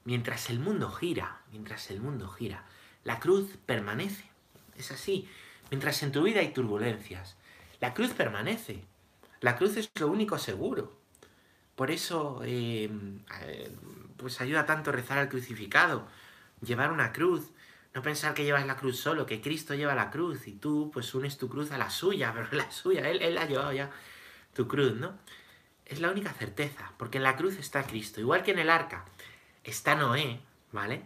mientras 0.05 0.49
el 0.49 0.59
mundo 0.59 0.91
gira, 0.91 1.43
mientras 1.53 1.91
el 1.91 2.01
mundo 2.01 2.29
gira, 2.29 2.65
la 3.05 3.21
cruz 3.21 3.59
permanece. 3.67 4.25
Es 4.75 4.91
así. 4.91 5.29
Mientras 5.71 6.03
en 6.03 6.13
tu 6.13 6.23
vida 6.23 6.41
hay 6.41 6.55
turbulencias, 6.55 7.37
la 7.81 7.93
cruz 7.93 8.13
permanece. 8.13 8.85
La 9.45 9.57
cruz 9.57 9.77
es 9.77 9.91
lo 10.01 10.09
único 10.09 10.39
seguro. 10.39 10.91
Por 11.77 11.91
eso, 11.91 12.41
eh, 12.47 12.89
eh, 13.43 13.71
pues 14.17 14.41
ayuda 14.41 14.65
tanto 14.65 14.91
rezar 14.91 15.19
al 15.19 15.29
crucificado, 15.29 16.07
llevar 16.63 16.91
una 16.91 17.13
cruz, 17.13 17.51
no 17.93 18.01
pensar 18.01 18.33
que 18.33 18.45
llevas 18.45 18.67
la 18.67 18.79
cruz 18.79 18.99
solo, 18.99 19.27
que 19.27 19.43
Cristo 19.43 19.75
lleva 19.75 19.95
la 19.95 20.11
cruz 20.11 20.49
y 20.49 20.53
tú 20.53 20.91
pues 20.95 21.15
unes 21.15 21.37
tu 21.37 21.51
cruz 21.51 21.73
a 21.73 21.77
la 21.77 21.91
suya, 21.91 22.33
pero 22.35 22.49
la 22.53 22.71
suya, 22.71 23.11
Él, 23.11 23.35
la 23.35 23.43
ha 23.43 23.47
llevado 23.47 23.73
ya 23.75 23.91
tu 24.55 24.67
cruz, 24.67 24.95
¿no? 24.95 25.13
Es 25.85 26.01
la 26.01 26.11
única 26.11 26.33
certeza, 26.33 26.93
porque 26.97 27.19
en 27.19 27.25
la 27.25 27.37
cruz 27.37 27.59
está 27.59 27.83
Cristo, 27.83 28.23
igual 28.23 28.45
que 28.45 28.53
en 28.53 28.61
el 28.61 28.71
arca 28.71 29.05
está 29.63 29.95
Noé, 29.95 30.41
¿vale? 30.73 31.03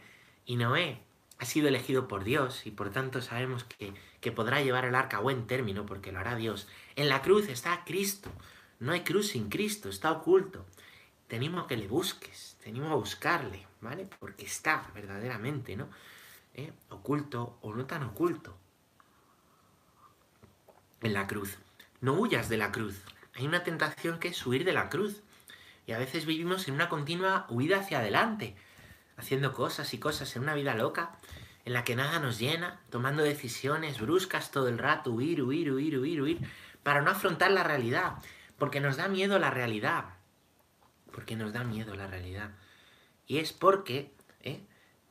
Y 0.47 0.55
Noé 0.55 1.03
ha 1.41 1.45
sido 1.45 1.67
elegido 1.67 2.07
por 2.07 2.23
Dios 2.23 2.67
y 2.67 2.71
por 2.71 2.91
tanto 2.91 3.21
sabemos 3.21 3.65
que, 3.65 3.95
que 4.21 4.31
podrá 4.31 4.61
llevar 4.61 4.85
el 4.85 4.95
arca 4.95 5.17
a 5.17 5.21
buen 5.21 5.49
término 5.49 5.87
porque 5.87 6.13
lo 6.13 6.21
hará 6.21 6.37
Dios. 6.37 6.69
En 6.99 7.09
la 7.09 7.23
cruz 7.23 7.49
está 7.49 7.85
Cristo, 7.85 8.29
no 8.81 8.91
hay 8.91 9.03
cruz 9.03 9.29
sin 9.29 9.49
Cristo, 9.49 9.89
está 9.89 10.11
oculto. 10.11 10.67
Tenemos 11.29 11.69
que 11.69 11.77
le 11.77 11.87
busques, 11.87 12.57
tenemos 12.65 12.91
a 12.91 12.97
buscarle, 12.97 13.69
¿vale? 13.81 14.09
Porque 14.19 14.47
está 14.47 14.91
verdaderamente, 14.97 15.77
¿no? 15.77 15.89
¿Eh? 16.55 16.73
Oculto 16.89 17.57
o 17.63 17.73
no 17.73 17.87
tan 17.87 18.03
oculto. 18.03 18.59
En 21.01 21.15
la 21.15 21.29
cruz. 21.29 21.59
No 22.01 22.15
huyas 22.15 22.49
de 22.49 22.57
la 22.57 22.73
cruz, 22.73 22.97
hay 23.37 23.47
una 23.47 23.63
tentación 23.63 24.19
que 24.19 24.27
es 24.27 24.45
huir 24.45 24.65
de 24.65 24.73
la 24.73 24.89
cruz. 24.89 25.23
Y 25.87 25.93
a 25.93 25.99
veces 25.99 26.27
vivimos 26.27 26.67
en 26.67 26.75
una 26.75 26.89
continua 26.89 27.47
huida 27.49 27.79
hacia 27.79 28.01
adelante, 28.01 28.57
haciendo 29.17 29.53
cosas 29.53 29.95
y 29.95 29.99
cosas 29.99 30.35
en 30.35 30.43
una 30.43 30.55
vida 30.55 30.75
loca, 30.75 31.13
en 31.65 31.75
la 31.75 31.85
que 31.85 31.95
nada 31.95 32.19
nos 32.19 32.41
llena, 32.41 32.81
tomando 32.91 33.23
decisiones 33.23 34.01
bruscas 34.01 34.51
todo 34.51 34.69
el 34.69 34.79
rato, 34.79 35.13
huir, 35.13 35.43
huir, 35.43 35.71
huir, 35.71 35.97
huir, 35.97 36.23
huir, 36.23 36.39
para 36.83 37.03
no 37.03 37.11
afrontar 37.11 37.51
la 37.51 37.65
realidad, 37.65 38.15
porque 38.59 38.81
nos 38.81 38.97
da 38.97 39.09
miedo 39.09 39.39
la 39.39 39.51
realidad. 39.51 40.05
Porque 41.13 41.37
nos 41.37 41.53
da 41.53 41.65
miedo 41.65 41.95
la 41.95 42.07
realidad. 42.07 42.51
Y 43.27 43.39
es 43.39 43.53
porque, 43.53 44.13
¿eh? 44.43 44.63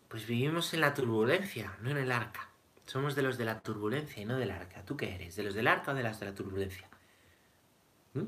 pues 0.08 0.26
vivimos 0.26 0.74
en 0.74 0.82
la 0.82 0.94
turbulencia, 0.94 1.76
no 1.82 1.90
en 1.90 1.98
el 1.98 2.12
arca. 2.12 2.50
Somos 2.86 3.16
de 3.16 3.22
los 3.22 3.38
de 3.38 3.46
la 3.46 3.60
turbulencia 3.62 4.22
y 4.22 4.26
no 4.26 4.38
del 4.38 4.52
arca. 4.52 4.84
¿Tú 4.86 4.96
qué 4.96 5.14
eres? 5.14 5.36
¿De 5.36 5.44
los 5.44 5.54
del 5.54 5.68
arca 5.68 5.92
o 5.92 5.96
de 5.96 6.04
las 6.04 6.20
de 6.20 6.26
la 6.26 6.36
turbulencia? 6.36 6.88
¿Mm? 8.14 8.26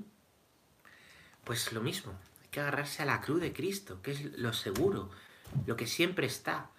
Pues 1.43 1.71
lo 1.71 1.81
mismo, 1.81 2.13
hay 2.41 2.49
que 2.49 2.59
agarrarse 2.59 3.01
a 3.01 3.05
la 3.05 3.21
cruz 3.21 3.41
de 3.41 3.53
Cristo, 3.53 4.01
que 4.01 4.11
es 4.11 4.37
lo 4.37 4.53
seguro, 4.53 5.09
lo 5.65 5.75
que 5.75 5.87
siempre 5.87 6.27
está, 6.27 6.69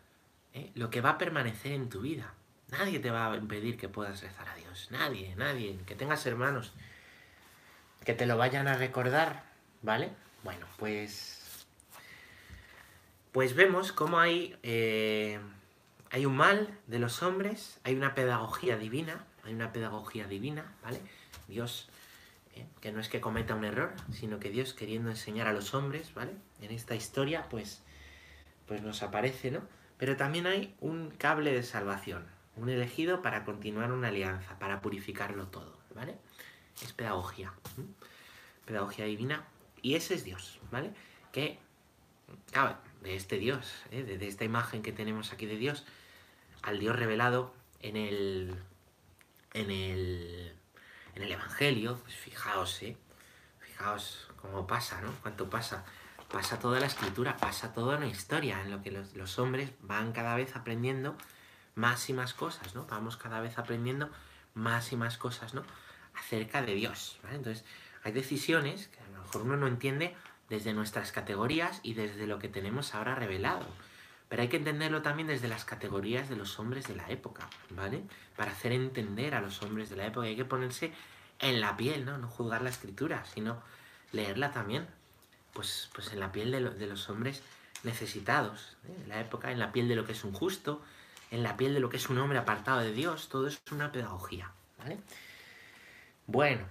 ¿eh? 0.53 0.71
lo 0.75 0.91
que 0.91 1.01
va 1.01 1.11
a 1.11 1.19
permanecer 1.19 1.73
en 1.73 1.89
tu 1.89 2.03
vida. 2.03 2.35
Nadie 2.73 3.01
te 3.01 3.11
va 3.11 3.33
a 3.33 3.37
impedir 3.37 3.77
que 3.77 3.89
puedas 3.89 4.21
rezar 4.21 4.49
a 4.49 4.55
Dios, 4.55 4.89
nadie, 4.91 5.35
nadie, 5.37 5.79
que 5.87 5.95
tengas 5.95 6.25
hermanos 6.27 6.73
que 8.05 8.15
te 8.15 8.27
lo 8.27 8.37
vayan 8.37 8.69
a 8.69 8.75
recordar, 8.75 9.45
¿vale? 9.83 10.11
Bueno, 10.43 10.67
pues... 10.79 11.67
Pues 13.33 13.55
vemos 13.55 13.93
cómo 13.93 14.19
hay, 14.19 14.57
eh, 14.65 15.39
hay 16.11 16.27
un 16.27 16.37
mal 16.37 16.77
de 16.89 16.99
los 16.99 17.23
hombres, 17.23 17.79
hay 17.85 17.95
una 17.95 18.15
pedagogía 18.17 18.77
divina, 18.77 19.25
hay 19.45 19.55
una 19.55 19.73
pedagogía 19.73 20.27
divina, 20.27 20.75
¿vale? 20.83 21.01
Dios 21.47 21.89
¿eh? 22.57 22.67
que 22.81 22.91
no 22.91 22.99
es 22.99 23.09
que 23.09 23.21
cometa 23.21 23.55
un 23.55 23.65
error, 23.65 23.93
sino 24.13 24.41
que 24.41 24.51
Dios 24.51 24.75
queriendo 24.75 25.11
enseñar 25.11 25.47
a 25.47 25.53
los 25.53 25.75
hombres, 25.75 26.13
¿vale? 26.13 26.33
En 26.61 26.73
esta 26.73 26.97
historia, 26.97 27.47
pues, 27.49 27.83
pues 28.67 28.83
nos 28.83 29.05
aparece, 29.05 29.53
¿no? 29.53 29.61
Pero 29.97 30.17
también 30.17 30.49
hay 30.49 30.75
un 30.81 31.11
cable 31.11 31.53
de 31.53 31.63
salvación, 31.63 32.27
un 32.57 32.69
elegido 32.69 33.23
para 33.23 33.45
continuar 33.45 33.93
una 33.93 34.09
alianza, 34.09 34.59
para 34.59 34.81
purificarlo 34.81 35.49
todo, 35.49 35.79
¿vale? 35.95 36.17
Es 36.83 36.93
pedagogía, 36.93 37.53
pedagogía 38.65 39.05
divina, 39.05 39.45
y 39.83 39.95
ese 39.95 40.15
es 40.15 40.25
Dios, 40.25 40.61
¿vale? 40.71 40.93
Que, 41.33 41.59
claro, 42.51 42.77
de 43.03 43.17
este 43.17 43.39
Dios, 43.39 43.73
¿eh? 43.91 44.03
de, 44.03 44.19
de 44.19 44.29
esta 44.29 44.45
imagen 44.45 44.83
que 44.83 44.93
tenemos 44.93 45.33
aquí 45.33 45.47
de 45.47 45.57
Dios, 45.57 45.87
al 46.63 46.79
Dios 46.79 46.97
revelado 46.97 47.55
en 47.81 47.97
el, 47.97 48.55
en 49.55 49.71
el 49.71 50.55
en 51.15 51.23
el 51.23 51.33
Evangelio, 51.33 51.99
pues 52.03 52.15
fijaos, 52.15 52.83
¿eh? 52.83 52.97
Fijaos 53.59 54.29
cómo 54.37 54.67
pasa, 54.67 55.01
¿no? 55.01 55.13
Cuánto 55.23 55.51
pasa. 55.51 55.85
Pasa 56.31 56.61
toda 56.61 56.79
la 56.79 56.87
escritura, 56.87 57.37
pasa 57.37 57.73
toda 57.73 57.97
una 57.97 58.07
historia 58.07 58.61
en 58.63 58.71
lo 58.71 58.83
que 58.83 58.93
los, 58.93 59.39
hombres 59.39 59.73
van 59.81 60.13
cada 60.13 60.37
vez 60.37 60.55
aprendiendo 60.55 61.17
más 61.81 62.09
y 62.11 62.13
más 62.13 62.35
cosas, 62.35 62.75
¿no? 62.75 62.87
Vamos 62.87 63.17
cada 63.17 63.41
vez 63.41 63.59
aprendiendo 63.59 64.11
más 64.55 64.93
y 64.93 64.97
más 64.97 65.17
cosas, 65.17 65.55
¿no? 65.55 65.63
Acerca 66.15 66.63
de 66.63 66.75
Dios, 66.75 67.19
¿vale? 67.23 67.37
Entonces, 67.37 67.65
hay 68.05 68.13
decisiones 68.13 68.89
que 68.89 69.01
a 69.01 69.07
lo 69.09 69.23
mejor 69.23 69.43
uno 69.43 69.57
no 69.57 69.67
entiende 69.67 70.15
desde 70.51 70.75
nuestras 70.75 71.11
categorías 71.11 71.81
y 71.83 71.95
desde 71.95 72.27
lo 72.27 72.39
que 72.39 72.49
tenemos 72.49 72.95
ahora 72.95 73.15
revelado. 73.15 73.67
Pero 74.29 74.43
hay 74.43 74.49
que 74.49 74.59
entenderlo 74.59 75.03
también 75.03 75.27
desde 75.27 75.49
las 75.49 75.65
categorías 75.65 76.29
de 76.29 76.37
los 76.37 76.59
hombres 76.59 76.87
de 76.87 76.95
la 76.95 77.09
época, 77.11 77.49
¿vale? 77.71 78.03
Para 78.37 78.53
hacer 78.53 78.73
entender 78.73 79.35
a 79.35 79.41
los 79.41 79.63
hombres 79.63 79.89
de 79.89 79.97
la 79.97 80.07
época 80.07 80.27
hay 80.27 80.37
que 80.37 80.45
ponerse 80.45 80.93
en 81.39 81.61
la 81.61 81.77
piel, 81.77 82.05
¿no? 82.05 82.19
No 82.19 82.29
juzgar 82.29 82.63
la 82.63 82.71
escritura, 82.71 83.25
sino 83.25 83.63
leerla 84.13 84.53
también, 84.53 84.87
pues, 85.53 85.91
pues 85.95 86.13
en 86.13 86.21
la 86.21 86.31
piel 86.31 86.51
de, 86.51 86.87
los 86.87 87.09
hombres 87.09 87.43
necesitados, 87.83 88.77
¿eh? 88.89 88.97
en 89.03 89.09
la 89.09 89.21
época, 89.21 89.51
en 89.51 89.59
la 89.59 89.73
piel 89.73 89.89
de 89.89 89.97
lo 89.97 90.05
que 90.05 90.13
es 90.13 90.23
un 90.25 90.33
justo, 90.33 90.83
en 91.31 91.43
la 91.43 91.57
piel 91.57 91.75
de 91.75 91.81
lo 91.81 91.89
que 91.89 91.97
es 91.97 92.09
un 92.09 92.19
hombre 92.19 92.39
apartado 92.39 92.81
de 92.81 92.93
Dios, 92.93 93.29
todo 93.29 93.47
es 93.47 93.61
una 93.71 93.93
pedagogía, 93.93 94.51
¿vale? 94.79 94.99
Bueno, 96.27 96.63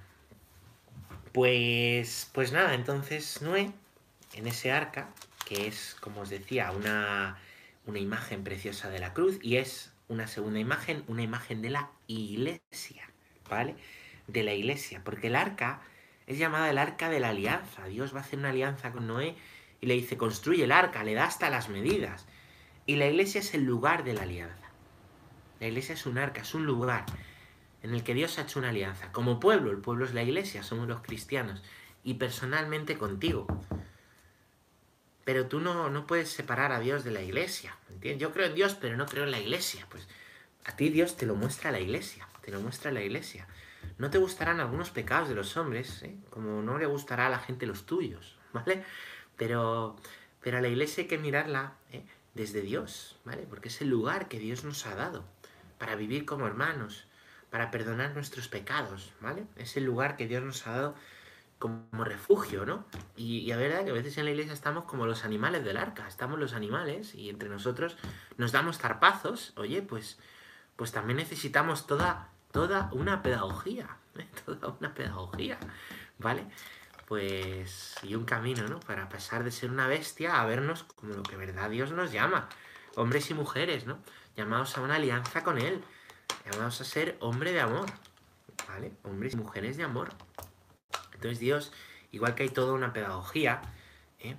pues, 1.33 2.29
pues 2.33 2.51
nada, 2.51 2.73
entonces 2.73 3.41
Noé, 3.41 3.71
en 4.33 4.47
ese 4.47 4.71
arca, 4.71 5.09
que 5.45 5.67
es, 5.67 5.95
como 5.99 6.21
os 6.21 6.29
decía, 6.29 6.71
una, 6.71 7.37
una 7.85 7.99
imagen 7.99 8.43
preciosa 8.43 8.89
de 8.89 8.99
la 8.99 9.13
cruz, 9.13 9.39
y 9.41 9.57
es 9.57 9.91
una 10.07 10.27
segunda 10.27 10.59
imagen, 10.59 11.03
una 11.07 11.23
imagen 11.23 11.61
de 11.61 11.69
la 11.69 11.89
iglesia, 12.07 13.09
¿vale? 13.49 13.75
De 14.27 14.43
la 14.43 14.53
iglesia, 14.53 15.01
porque 15.03 15.27
el 15.27 15.35
arca 15.35 15.81
es 16.27 16.37
llamada 16.37 16.69
el 16.69 16.77
arca 16.77 17.09
de 17.09 17.19
la 17.19 17.29
alianza. 17.29 17.85
Dios 17.87 18.13
va 18.13 18.19
a 18.19 18.21
hacer 18.21 18.37
una 18.37 18.49
alianza 18.49 18.91
con 18.91 19.07
Noé 19.07 19.35
y 19.81 19.87
le 19.87 19.95
dice, 19.95 20.17
construye 20.17 20.63
el 20.63 20.71
arca, 20.71 21.03
le 21.03 21.13
da 21.15 21.25
hasta 21.25 21.49
las 21.49 21.69
medidas. 21.69 22.27
Y 22.85 22.95
la 22.95 23.07
iglesia 23.07 23.39
es 23.39 23.53
el 23.53 23.63
lugar 23.63 24.03
de 24.03 24.13
la 24.13 24.23
alianza. 24.23 24.69
La 25.59 25.67
iglesia 25.67 25.93
es 25.93 26.05
un 26.05 26.17
arca, 26.17 26.41
es 26.41 26.53
un 26.53 26.65
lugar 26.65 27.05
en 27.83 27.93
el 27.93 28.03
que 28.03 28.13
Dios 28.13 28.37
ha 28.37 28.43
hecho 28.43 28.59
una 28.59 28.69
alianza. 28.69 29.11
Como 29.11 29.39
pueblo, 29.39 29.71
el 29.71 29.77
pueblo 29.77 30.05
es 30.05 30.13
la 30.13 30.23
iglesia, 30.23 30.63
somos 30.63 30.87
los 30.87 31.01
cristianos. 31.01 31.61
Y 32.03 32.15
personalmente 32.15 32.97
contigo. 32.97 33.47
Pero 35.25 35.47
tú 35.47 35.59
no, 35.59 35.89
no 35.89 36.07
puedes 36.07 36.29
separar 36.29 36.71
a 36.71 36.79
Dios 36.79 37.03
de 37.03 37.11
la 37.11 37.21
iglesia. 37.21 37.75
¿entiendes? 37.89 38.21
Yo 38.21 38.33
creo 38.33 38.47
en 38.47 38.55
Dios, 38.55 38.75
pero 38.75 38.97
no 38.97 39.05
creo 39.05 39.25
en 39.25 39.31
la 39.31 39.39
iglesia. 39.39 39.85
Pues 39.89 40.07
a 40.65 40.75
ti 40.75 40.89
Dios 40.89 41.17
te 41.17 41.25
lo 41.25 41.35
muestra 41.35 41.71
la 41.71 41.79
iglesia. 41.79 42.27
Te 42.41 42.51
lo 42.51 42.61
muestra 42.61 42.91
la 42.91 43.01
iglesia. 43.01 43.47
No 43.97 44.09
te 44.09 44.17
gustarán 44.17 44.59
algunos 44.59 44.91
pecados 44.91 45.29
de 45.29 45.35
los 45.35 45.57
hombres, 45.57 46.03
¿eh? 46.03 46.15
como 46.29 46.61
no 46.61 46.77
le 46.77 46.85
gustará 46.85 47.27
a 47.27 47.29
la 47.29 47.39
gente 47.39 47.65
los 47.65 47.85
tuyos, 47.85 48.37
¿vale? 48.53 48.83
Pero, 49.37 49.95
pero 50.41 50.57
a 50.57 50.61
la 50.61 50.67
iglesia 50.67 51.03
hay 51.03 51.07
que 51.07 51.17
mirarla 51.17 51.73
¿eh? 51.91 52.03
Desde 52.39 52.61
Dios, 52.61 53.17
¿vale? 53.25 53.45
Porque 53.49 53.67
es 53.67 53.81
el 53.81 53.89
lugar 53.89 54.29
que 54.29 54.39
Dios 54.39 54.63
nos 54.63 54.85
ha 54.85 54.95
dado 54.95 55.25
para 55.77 55.95
vivir 55.95 56.25
como 56.25 56.47
hermanos, 56.47 57.03
para 57.49 57.69
perdonar 57.69 58.13
nuestros 58.13 58.47
pecados, 58.47 59.11
¿vale? 59.19 59.43
Es 59.57 59.75
el 59.75 59.83
lugar 59.83 60.15
que 60.15 60.25
Dios 60.25 60.41
nos 60.41 60.65
ha 60.65 60.71
dado 60.71 60.95
como 61.57 62.05
refugio, 62.05 62.65
¿no? 62.65 62.85
Y, 63.17 63.39
y 63.39 63.53
verdad 63.53 63.83
que 63.83 63.91
a 63.91 63.93
veces 63.93 64.17
en 64.17 64.23
la 64.23 64.31
iglesia 64.31 64.53
estamos 64.53 64.85
como 64.85 65.05
los 65.05 65.25
animales 65.25 65.65
del 65.65 65.75
arca, 65.75 66.07
estamos 66.07 66.39
los 66.39 66.53
animales 66.53 67.13
y 67.13 67.29
entre 67.29 67.49
nosotros 67.49 67.97
nos 68.37 68.53
damos 68.53 68.77
zarpazos, 68.77 69.51
oye, 69.57 69.81
pues, 69.81 70.17
pues 70.77 70.93
también 70.93 71.17
necesitamos 71.17 71.87
toda 71.87 72.29
toda 72.53 72.89
una 72.93 73.21
pedagogía, 73.21 73.97
¿eh? 74.17 74.25
toda 74.45 74.77
una 74.79 74.93
pedagogía, 74.93 75.57
¿vale? 76.19 76.45
Pues, 77.09 77.95
y 78.03 78.13
un 78.13 78.23
camino, 78.23 78.67
¿no? 78.67 78.79
Para 78.81 79.09
pasar 79.09 79.43
de 79.43 79.49
ser 79.49 79.71
una 79.71 79.87
bestia 79.87 80.39
a 80.39 80.45
vernos 80.45 80.83
como 80.83 81.15
lo 81.15 81.23
que 81.23 81.35
verdad 81.35 81.71
Dios 81.71 81.91
nos 81.91 82.11
llama, 82.11 82.47
hombres 82.95 83.31
y 83.31 83.33
mujeres, 83.33 83.87
¿no? 83.87 83.97
Llamados 84.35 84.77
a 84.77 84.81
una 84.81 84.97
alianza 84.97 85.43
con 85.43 85.57
Él, 85.57 85.83
llamados 86.45 86.81
a 86.81 86.83
ser 86.83 87.17
hombre 87.19 87.51
de 87.51 87.61
amor, 87.61 87.87
¿vale? 88.67 88.91
Hombres 89.01 89.33
y 89.33 89.37
mujeres 89.37 89.75
de 89.75 89.85
amor. 89.85 90.09
Entonces 91.15 91.39
Dios, 91.39 91.73
igual 92.11 92.35
que 92.35 92.43
hay 92.43 92.49
toda 92.49 92.73
una 92.73 92.93
pedagogía, 92.93 93.61
¿eh? 94.19 94.35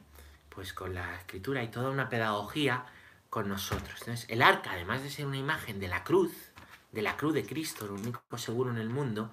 pues 0.49 0.73
con 0.73 0.95
la 0.95 1.17
escritura 1.17 1.63
hay 1.63 1.69
toda 1.73 1.91
una 1.91 2.09
pedagogía 2.09 2.87
con 3.31 3.49
nosotros. 3.49 3.97
Entonces, 3.99 4.27
el 4.31 4.43
arca, 4.43 4.71
además 4.75 5.03
de 5.03 5.11
ser 5.11 5.27
una 5.27 5.39
imagen 5.39 5.81
de 5.81 5.89
la 5.89 6.05
cruz, 6.05 6.53
de 6.93 7.03
la 7.03 7.17
cruz 7.17 7.35
de 7.35 7.45
Cristo, 7.45 7.89
lo 7.89 7.95
único 7.95 8.39
seguro 8.39 8.71
en 8.71 8.79
el 8.79 8.91
mundo, 8.91 9.33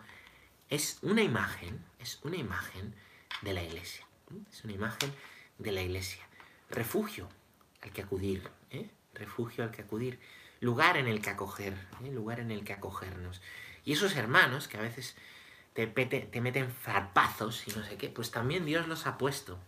es 0.70 0.98
una 1.03 1.22
imagen, 1.22 1.86
es 2.00 2.20
una 2.24 2.38
imagen 2.38 2.96
de 3.41 3.53
la 3.53 3.63
iglesia. 3.63 4.06
Es 4.51 4.63
una 4.63 4.74
imagen 4.74 5.13
de 5.58 5.72
la 5.72 5.82
iglesia. 5.82 6.24
Refugio 6.70 7.29
al 7.82 7.91
que 7.91 8.01
acudir, 8.01 8.50
¿eh? 8.72 8.89
refugio 9.13 9.63
al 9.63 9.72
que 9.72 9.82
acudir, 9.82 10.20
lugar 10.60 10.98
en 10.98 11.08
el 11.08 11.22
que 11.22 11.29
acoger, 11.29 11.74
¿eh? 12.03 12.12
lugar 12.12 12.39
en 12.39 12.51
el 12.51 12.63
que 12.63 12.74
acogernos. 12.74 13.41
Y 13.86 13.93
esos 13.93 14.15
hermanos 14.15 14.67
que 14.67 14.78
a 14.78 14.82
veces 14.82 15.15
te, 15.73 15.88
te 15.88 16.41
meten 16.41 16.71
zarpazos 16.71 17.67
y 17.67 17.71
no 17.71 17.84
sé 17.86 17.97
qué, 17.97 18.10
pues 18.10 18.32
también 18.32 18.65
Dios 18.65 18.88
los 18.88 19.06
ha 19.06 19.17
puesto 19.17 19.60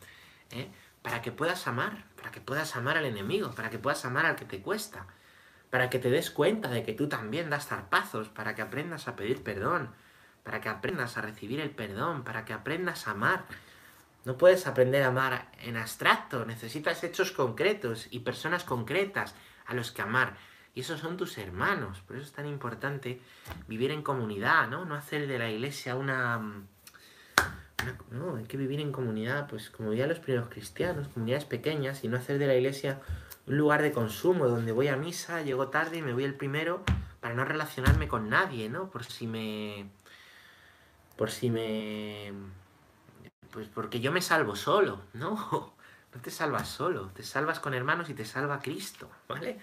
¿eh? 0.51 0.69
para 1.01 1.21
que 1.21 1.31
puedas 1.31 1.67
amar, 1.67 2.05
para 2.15 2.31
que 2.31 2.41
puedas 2.41 2.75
amar 2.75 2.97
al 2.97 3.05
enemigo, 3.05 3.53
para 3.53 3.69
que 3.69 3.79
puedas 3.79 4.03
amar 4.05 4.25
al 4.25 4.35
que 4.35 4.45
te 4.45 4.61
cuesta, 4.61 5.07
para 5.69 5.89
que 5.89 5.99
te 5.99 6.09
des 6.09 6.31
cuenta 6.31 6.69
de 6.69 6.83
que 6.83 6.93
tú 6.93 7.07
también 7.07 7.49
das 7.49 7.67
zarpazos, 7.67 8.29
para 8.29 8.55
que 8.55 8.61
aprendas 8.61 9.07
a 9.07 9.15
pedir 9.15 9.43
perdón, 9.43 9.93
para 10.49 10.61
que 10.61 10.69
aprendas 10.69 11.15
a 11.15 11.21
recibir 11.21 11.59
el 11.59 11.69
perdón, 11.69 12.23
para 12.23 12.43
que 12.43 12.53
aprendas 12.53 13.07
a 13.07 13.11
amar. 13.11 13.45
No 14.25 14.35
puedes 14.35 14.65
aprender 14.65 15.03
a 15.03 15.09
amar 15.09 15.51
en 15.61 15.77
abstracto, 15.77 16.43
necesitas 16.43 17.03
hechos 17.03 17.31
concretos 17.31 18.07
y 18.09 18.21
personas 18.21 18.63
concretas 18.63 19.35
a 19.67 19.75
los 19.75 19.91
que 19.91 20.01
amar. 20.01 20.37
Y 20.73 20.79
esos 20.79 21.01
son 21.01 21.17
tus 21.17 21.37
hermanos. 21.37 22.01
Por 22.01 22.15
eso 22.15 22.25
es 22.25 22.31
tan 22.31 22.47
importante 22.47 23.21
vivir 23.67 23.91
en 23.91 24.01
comunidad, 24.01 24.67
¿no? 24.69 24.85
No 24.85 24.95
hacer 24.95 25.27
de 25.27 25.37
la 25.37 25.51
iglesia 25.51 25.95
una... 25.95 26.39
no, 28.09 28.35
hay 28.35 28.45
que 28.45 28.57
vivir 28.57 28.79
en 28.79 28.91
comunidad, 28.91 29.47
pues 29.47 29.69
como 29.69 29.93
ya 29.93 30.07
los 30.07 30.17
primeros 30.17 30.49
cristianos, 30.49 31.09
comunidades 31.09 31.45
pequeñas, 31.45 32.03
y 32.03 32.07
no 32.07 32.17
hacer 32.17 32.39
de 32.39 32.47
la 32.47 32.55
iglesia 32.55 32.99
un 33.45 33.55
lugar 33.55 33.83
de 33.83 33.91
consumo 33.91 34.47
donde 34.47 34.71
voy 34.71 34.87
a 34.87 34.95
misa, 34.95 35.43
llego 35.43 35.67
tarde 35.67 35.99
y 35.99 36.01
me 36.01 36.13
voy 36.13 36.23
el 36.23 36.33
primero 36.33 36.83
para 37.19 37.35
no 37.35 37.45
relacionarme 37.45 38.07
con 38.07 38.29
nadie, 38.29 38.67
¿no? 38.67 38.89
Por 38.89 39.05
si 39.05 39.27
me... 39.27 39.91
Por 41.19 41.31
si 41.31 41.49
me... 41.49 42.31
Pues 43.51 43.67
porque 43.67 43.99
yo 43.99 44.09
me 44.13 44.21
salvo 44.21 44.55
solo, 44.55 45.01
¿no? 45.13 45.75
No 46.15 46.21
te 46.21 46.31
salvas 46.31 46.67
solo, 46.67 47.11
te 47.13 47.21
salvas 47.21 47.59
con 47.59 47.75
hermanos 47.75 48.09
y 48.09 48.15
te 48.15 48.25
salva 48.25 48.61
Cristo, 48.61 49.11
¿vale? 49.27 49.59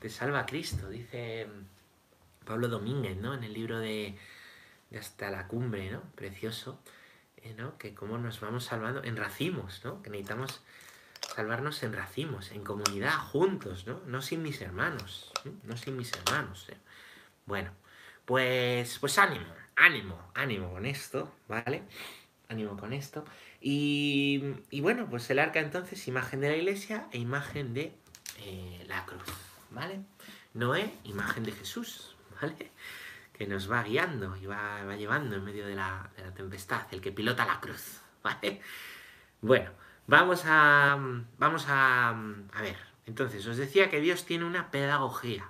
Te 0.00 0.08
salva 0.08 0.46
Cristo, 0.46 0.88
dice 0.88 1.46
Pablo 2.46 2.68
Domínguez, 2.68 3.18
¿no? 3.18 3.34
En 3.34 3.44
el 3.44 3.52
libro 3.52 3.78
de, 3.78 4.16
Hasta 4.98 5.30
la 5.30 5.48
Cumbre, 5.48 5.90
¿no? 5.90 6.00
Precioso, 6.14 6.80
¿eh? 7.36 7.52
¿no? 7.58 7.76
Que 7.76 7.94
cómo 7.94 8.16
nos 8.16 8.40
vamos 8.40 8.64
salvando 8.64 9.04
en 9.04 9.18
racimos, 9.18 9.84
¿no? 9.84 10.00
Que 10.02 10.08
necesitamos 10.08 10.62
salvarnos 11.34 11.82
en 11.82 11.92
racimos, 11.92 12.52
en 12.52 12.64
comunidad, 12.64 13.18
juntos, 13.18 13.86
¿no? 13.86 14.00
No 14.06 14.22
sin 14.22 14.42
mis 14.42 14.62
hermanos, 14.62 15.30
no 15.64 15.76
sin 15.76 15.98
mis 15.98 16.10
hermanos. 16.14 16.70
¿eh? 16.70 16.76
Bueno, 17.44 17.72
pues, 18.24 18.98
pues 18.98 19.18
ánimo, 19.18 19.44
ánimo, 19.76 20.18
ánimo 20.34 20.72
con 20.72 20.86
esto, 20.86 21.34
¿vale? 21.48 21.82
Ánimo 22.48 22.76
con 22.76 22.92
esto. 22.92 23.24
Y, 23.60 24.54
y 24.70 24.80
bueno, 24.80 25.08
pues 25.08 25.28
el 25.30 25.38
arca 25.38 25.60
entonces, 25.60 26.06
imagen 26.08 26.40
de 26.40 26.50
la 26.50 26.56
iglesia 26.56 27.06
e 27.12 27.18
imagen 27.18 27.74
de 27.74 27.94
eh, 28.38 28.84
la 28.88 29.04
cruz, 29.06 29.34
¿vale? 29.70 30.00
Noé, 30.54 30.92
imagen 31.04 31.44
de 31.44 31.52
Jesús, 31.52 32.16
¿vale? 32.40 32.72
Que 33.32 33.46
nos 33.46 33.70
va 33.70 33.82
guiando 33.82 34.36
y 34.36 34.46
va, 34.46 34.84
va 34.84 34.96
llevando 34.96 35.36
en 35.36 35.44
medio 35.44 35.66
de 35.66 35.74
la, 35.74 36.10
de 36.16 36.24
la 36.24 36.34
tempestad, 36.34 36.86
el 36.92 37.00
que 37.00 37.12
pilota 37.12 37.46
la 37.46 37.60
cruz, 37.60 38.00
¿vale? 38.22 38.60
Bueno, 39.40 39.70
Vamos 40.06 40.42
a, 40.46 40.98
vamos 41.38 41.66
a, 41.68 42.08
a 42.10 42.62
ver, 42.62 42.76
entonces 43.06 43.46
os 43.46 43.56
decía 43.56 43.88
que 43.88 44.00
Dios 44.00 44.26
tiene 44.26 44.44
una 44.44 44.70
pedagogía, 44.72 45.48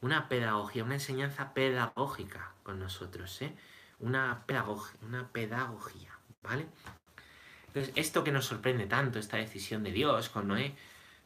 una 0.00 0.28
pedagogía, 0.28 0.84
una 0.84 0.94
enseñanza 0.94 1.52
pedagógica 1.52 2.52
con 2.68 2.78
nosotros, 2.78 3.40
¿eh? 3.40 3.54
Una, 3.98 4.44
pedagogía, 4.44 4.98
una 5.00 5.26
pedagogía, 5.28 6.10
¿vale? 6.42 6.66
Entonces, 7.68 7.94
esto 7.96 8.22
que 8.22 8.30
nos 8.30 8.44
sorprende 8.44 8.84
tanto, 8.84 9.18
esta 9.18 9.38
decisión 9.38 9.82
de 9.82 9.90
Dios 9.90 10.28
con 10.28 10.48
Noé, 10.48 10.74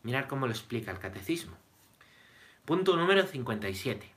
mirar 0.05 0.29
cómo 0.29 0.47
lo 0.47 0.53
explica 0.53 0.93
el 0.93 1.01
catecismo. 1.01 1.57
Punto 2.65 2.95
número 2.95 3.27
57. 3.27 4.09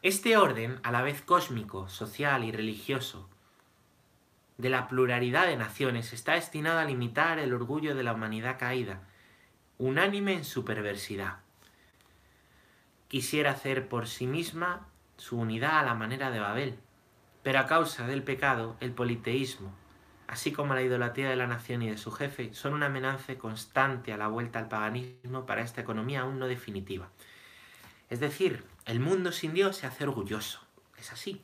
Este 0.00 0.38
orden, 0.38 0.80
a 0.82 0.90
la 0.92 1.02
vez 1.02 1.20
cósmico, 1.20 1.90
social 1.90 2.42
y 2.44 2.52
religioso, 2.52 3.28
de 4.56 4.70
la 4.70 4.88
pluralidad 4.88 5.46
de 5.46 5.58
naciones 5.58 6.14
está 6.14 6.36
destinado 6.36 6.78
a 6.78 6.86
limitar 6.86 7.38
el 7.38 7.52
orgullo 7.52 7.94
de 7.94 8.02
la 8.02 8.14
humanidad 8.14 8.58
caída, 8.58 9.02
unánime 9.76 10.32
en 10.32 10.46
su 10.46 10.64
perversidad. 10.64 11.40
Quisiera 13.08 13.50
hacer 13.50 13.90
por 13.90 14.08
sí 14.08 14.26
misma 14.26 14.88
su 15.16 15.38
unidad 15.38 15.78
a 15.78 15.84
la 15.84 15.94
manera 15.94 16.30
de 16.30 16.40
Babel, 16.40 16.78
pero 17.42 17.60
a 17.60 17.66
causa 17.66 18.06
del 18.06 18.22
pecado, 18.22 18.76
el 18.80 18.92
politeísmo, 18.92 19.74
así 20.26 20.52
como 20.52 20.74
la 20.74 20.82
idolatría 20.82 21.30
de 21.30 21.36
la 21.36 21.46
nación 21.46 21.82
y 21.82 21.90
de 21.90 21.98
su 21.98 22.10
jefe, 22.10 22.52
son 22.54 22.74
una 22.74 22.86
amenaza 22.86 23.36
constante 23.36 24.12
a 24.12 24.16
la 24.16 24.28
vuelta 24.28 24.58
al 24.58 24.68
paganismo 24.68 25.46
para 25.46 25.62
esta 25.62 25.80
economía 25.80 26.22
aún 26.22 26.38
no 26.38 26.46
definitiva. 26.46 27.08
Es 28.10 28.20
decir, 28.20 28.64
el 28.84 29.00
mundo 29.00 29.32
sin 29.32 29.54
Dios 29.54 29.76
se 29.76 29.86
hace 29.86 30.04
orgulloso. 30.04 30.60
Es 30.98 31.12
así. 31.12 31.42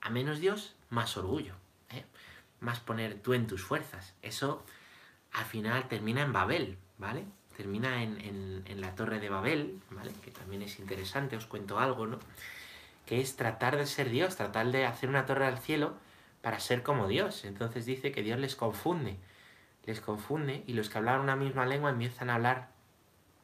A 0.00 0.10
menos 0.10 0.40
Dios, 0.40 0.74
más 0.90 1.16
orgullo 1.16 1.54
más 2.62 2.80
poner 2.80 3.20
tú 3.20 3.34
en 3.34 3.46
tus 3.46 3.62
fuerzas. 3.62 4.14
Eso 4.22 4.64
al 5.32 5.44
final 5.44 5.88
termina 5.88 6.22
en 6.22 6.32
Babel, 6.32 6.78
¿vale? 6.96 7.24
Termina 7.56 8.02
en, 8.02 8.64
la 8.80 8.94
torre 8.94 9.20
de 9.20 9.28
Babel, 9.28 9.80
¿vale? 9.90 10.12
Que 10.24 10.30
también 10.30 10.62
es 10.62 10.78
interesante, 10.78 11.36
os 11.36 11.46
cuento 11.46 11.78
algo, 11.78 12.06
¿no? 12.06 12.18
Que 13.06 13.20
es 13.20 13.36
tratar 13.36 13.76
de 13.76 13.86
ser 13.86 14.10
Dios, 14.10 14.36
tratar 14.36 14.70
de 14.70 14.86
hacer 14.86 15.08
una 15.08 15.26
torre 15.26 15.46
al 15.46 15.58
cielo 15.58 15.94
para 16.40 16.60
ser 16.60 16.82
como 16.82 17.08
Dios. 17.08 17.44
Entonces 17.44 17.86
dice 17.86 18.12
que 18.12 18.22
Dios 18.22 18.38
les 18.38 18.56
confunde, 18.56 19.16
les 19.84 20.00
confunde 20.00 20.64
y 20.66 20.74
los 20.74 20.90
que 20.90 20.98
hablan 20.98 21.20
una 21.20 21.36
misma 21.36 21.66
lengua 21.66 21.90
empiezan 21.90 22.30
a 22.30 22.34
hablar 22.34 22.68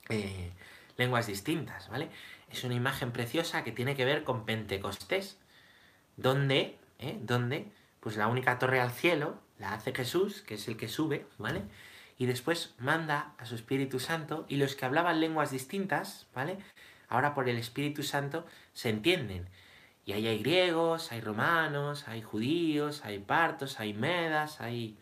eh, 0.09 0.53
lenguas 0.97 1.27
distintas, 1.27 1.89
¿vale? 1.89 2.11
Es 2.51 2.65
una 2.65 2.75
imagen 2.75 3.13
preciosa 3.13 3.65
que 3.65 3.73
tiene 3.73 3.95
que 3.95 4.05
ver 4.05 4.25
con 4.25 4.45
Pentecostés, 4.45 5.39
donde, 6.17 6.79
¿eh? 6.99 7.19
donde, 7.23 7.71
pues 8.01 8.17
la 8.17 8.27
única 8.27 8.59
torre 8.59 8.81
al 8.81 8.91
cielo 8.91 9.39
la 9.59 9.75
hace 9.75 9.95
Jesús, 9.95 10.43
que 10.43 10.55
es 10.55 10.67
el 10.69 10.77
que 10.77 10.89
sube, 10.89 11.27
¿vale? 11.39 11.63
Y 12.17 12.27
después 12.27 12.75
manda 12.79 13.35
a 13.39 13.47
su 13.47 13.55
Espíritu 13.55 14.01
Santo 14.01 14.45
y 14.49 14.57
los 14.57 14.75
que 14.75 14.85
hablaban 14.85 15.21
lenguas 15.21 15.51
distintas, 15.51 16.27
¿vale? 16.35 16.59
Ahora 17.09 17.35
por 17.35 17.49
el 17.49 17.59
Espíritu 17.59 18.03
Santo 18.03 18.47
se 18.73 18.91
entienden. 18.91 19.49
Y 20.05 20.13
ahí 20.13 20.27
hay 20.27 20.39
griegos, 20.39 21.13
hay 21.13 21.21
romanos, 21.21 22.09
hay 22.09 22.23
judíos, 22.23 23.05
hay 23.05 23.19
partos, 23.19 23.81
hay 23.81 23.93
medas, 23.95 24.61
hay... 24.61 24.99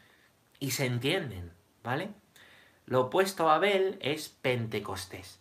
y 0.58 0.72
se 0.72 0.86
entienden, 0.86 1.52
¿vale? 1.84 2.10
Lo 2.86 3.02
opuesto 3.02 3.48
a 3.50 3.56
Abel 3.56 3.98
es 4.00 4.28
Pentecostés. 4.28 5.40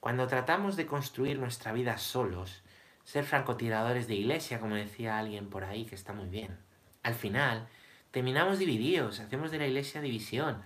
Cuando 0.00 0.26
tratamos 0.26 0.76
de 0.76 0.86
construir 0.86 1.38
nuestra 1.38 1.72
vida 1.72 1.98
solos, 1.98 2.62
ser 3.04 3.24
francotiradores 3.24 4.08
de 4.08 4.14
iglesia, 4.14 4.60
como 4.60 4.74
decía 4.74 5.18
alguien 5.18 5.48
por 5.48 5.64
ahí, 5.64 5.84
que 5.84 5.94
está 5.94 6.12
muy 6.12 6.28
bien, 6.28 6.58
al 7.02 7.14
final 7.14 7.68
terminamos 8.10 8.58
divididos, 8.58 9.20
hacemos 9.20 9.50
de 9.50 9.58
la 9.58 9.66
iglesia 9.66 10.00
división. 10.00 10.62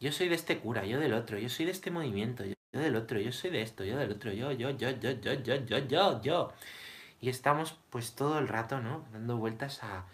Yo 0.00 0.12
soy 0.12 0.28
de 0.28 0.34
este 0.34 0.58
cura, 0.58 0.84
yo 0.84 1.00
del 1.00 1.14
otro, 1.14 1.38
yo 1.38 1.48
soy 1.48 1.66
de 1.66 1.72
este 1.72 1.90
movimiento, 1.90 2.44
del 2.72 2.96
otro, 2.96 3.18
yo 3.18 3.32
soy 3.32 3.50
de 3.50 3.62
esto, 3.62 3.84
yo 3.84 3.96
del 3.96 4.12
otro, 4.12 4.32
yo, 4.32 4.52
yo, 4.52 4.70
yo, 4.70 4.90
yo, 4.90 5.12
yo, 5.12 5.32
yo, 5.34 5.54
yo, 5.64 5.78
yo, 5.78 6.22
yo. 6.22 6.52
Y 7.20 7.30
estamos 7.30 7.78
pues 7.90 8.14
todo 8.14 8.38
el 8.38 8.48
rato, 8.48 8.80
¿no? 8.80 9.04
Dando 9.12 9.36
vueltas 9.38 9.82
a, 9.82 10.04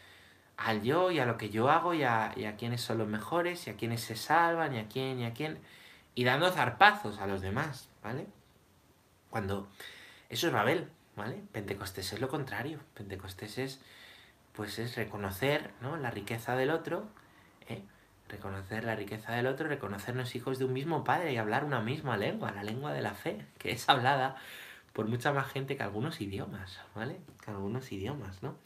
al 0.57 0.83
yo 0.83 1.11
y 1.11 1.19
a 1.19 1.27
lo 1.27 1.37
que 1.37 1.51
yo 1.51 1.69
hago 1.69 1.95
y 1.95 2.05
a, 2.05 2.33
y 2.37 2.45
quiénes 2.55 2.81
son 2.81 2.99
los 2.99 3.09
mejores 3.09 3.67
y 3.67 3.71
a 3.71 3.77
quiénes 3.77 4.01
se 4.01 4.17
salvan 4.17 4.75
y 4.75 4.79
a 4.79 4.89
quién 4.89 5.21
y 5.21 5.27
a 5.27 5.35
quién. 5.35 5.59
Y 6.15 6.25
dando 6.25 6.51
zarpazos 6.51 7.19
a 7.19 7.27
los 7.27 7.41
demás, 7.41 7.89
¿vale? 8.03 8.27
Cuando 9.31 9.69
eso 10.29 10.47
es 10.47 10.53
Babel, 10.53 10.89
¿vale? 11.17 11.43
Pentecostés 11.53 12.13
es 12.13 12.21
lo 12.21 12.29
contrario. 12.29 12.79
Pentecostés 12.95 13.59
es, 13.59 13.81
pues 14.53 14.79
es 14.79 14.95
reconocer, 14.97 15.73
¿no? 15.81 15.97
La 15.97 16.11
riqueza 16.11 16.57
del 16.57 16.71
otro, 16.71 17.09
¿eh? 17.69 17.83
Reconocer 18.29 18.85
la 18.85 18.97
riqueza 18.97 19.33
del 19.33 19.47
otro, 19.47 19.69
reconocernos 19.69 20.35
hijos 20.35 20.59
de 20.59 20.65
un 20.65 20.73
mismo 20.73 21.05
padre 21.05 21.33
y 21.33 21.37
hablar 21.37 21.65
una 21.65 21.81
misma 21.81 22.17
lengua, 22.17 22.53
la 22.53 22.65
lengua 22.65 22.93
de 22.93 23.03
la 23.03 23.15
fe, 23.15 23.45
que 23.59 23.73
es 23.73 23.89
hablada 23.89 24.37
por 24.93 25.09
mucha 25.09 25.33
más 25.33 25.51
gente 25.51 25.77
que 25.77 25.83
algunos 25.83 26.21
idiomas, 26.21 26.81
¿vale? 26.95 27.21
Que 27.45 27.51
algunos 27.51 27.91
idiomas, 27.93 28.43
¿no? 28.43 28.57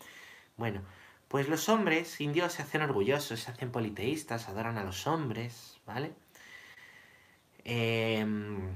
Bueno, 0.57 0.83
pues 1.29 1.49
los 1.49 1.68
hombres 1.68 2.09
sin 2.09 2.33
Dios 2.33 2.53
se 2.53 2.62
hacen 2.62 2.83
orgullosos, 2.83 3.40
se 3.40 3.51
hacen 3.51 3.71
politeístas, 3.71 4.49
adoran 4.49 4.79
a 4.79 4.85
los 4.85 5.07
hombres, 5.07 5.79
¿vale? 5.87 6.12
Em, 7.64 8.75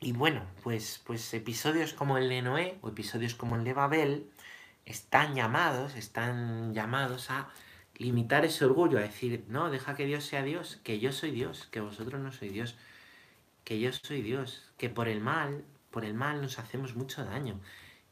y 0.00 0.12
bueno, 0.12 0.42
pues, 0.62 1.02
pues 1.06 1.32
episodios 1.34 1.92
como 1.94 2.18
el 2.18 2.28
de 2.28 2.42
Noé 2.42 2.78
o 2.82 2.88
episodios 2.88 3.34
como 3.34 3.56
el 3.56 3.64
de 3.64 3.72
Babel 3.72 4.30
están 4.86 5.34
llamados, 5.34 5.94
están 5.94 6.74
llamados 6.74 7.30
a 7.30 7.48
limitar 7.96 8.44
ese 8.44 8.64
orgullo, 8.64 8.98
a 8.98 9.02
decir, 9.02 9.44
no, 9.48 9.70
deja 9.70 9.94
que 9.94 10.06
Dios 10.06 10.24
sea 10.24 10.42
Dios, 10.42 10.80
que 10.82 10.98
yo 10.98 11.12
soy 11.12 11.30
Dios, 11.30 11.68
que 11.70 11.80
vosotros 11.80 12.20
no 12.20 12.32
sois 12.32 12.52
Dios, 12.52 12.76
que 13.64 13.80
yo 13.80 13.92
soy 13.92 14.22
Dios, 14.22 14.70
que 14.76 14.88
por 14.88 15.08
el 15.08 15.20
mal, 15.20 15.64
por 15.90 16.04
el 16.04 16.14
mal 16.14 16.42
nos 16.42 16.58
hacemos 16.58 16.96
mucho 16.96 17.24
daño, 17.24 17.60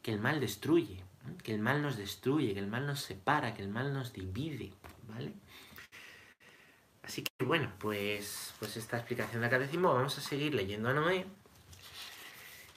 que 0.02 0.12
el 0.12 0.20
mal 0.20 0.40
destruye, 0.40 1.02
que 1.42 1.54
el 1.54 1.60
mal 1.60 1.82
nos 1.82 1.96
destruye, 1.96 2.54
que 2.54 2.60
el 2.60 2.66
mal 2.66 2.86
nos 2.86 3.00
separa, 3.00 3.54
que 3.54 3.62
el 3.62 3.68
mal 3.68 3.92
nos 3.92 4.12
divide, 4.12 4.72
¿vale? 5.08 5.32
Así 7.02 7.22
que 7.22 7.44
bueno, 7.44 7.72
pues, 7.78 8.54
pues 8.58 8.76
esta 8.76 8.96
explicación 8.96 9.42
del 9.42 9.50
catecismo, 9.50 9.92
vamos 9.92 10.16
a 10.18 10.20
seguir 10.20 10.54
leyendo 10.54 10.88
a 10.88 10.94
Noé. 10.94 11.26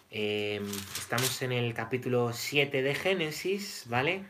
Eh, 0.10 0.62
estamos 0.98 1.42
en 1.42 1.52
el 1.52 1.74
capítulo 1.74 2.34
7 2.34 2.82
de 2.82 2.96
Génesis, 2.96 3.86
¿vale? 3.88 4.26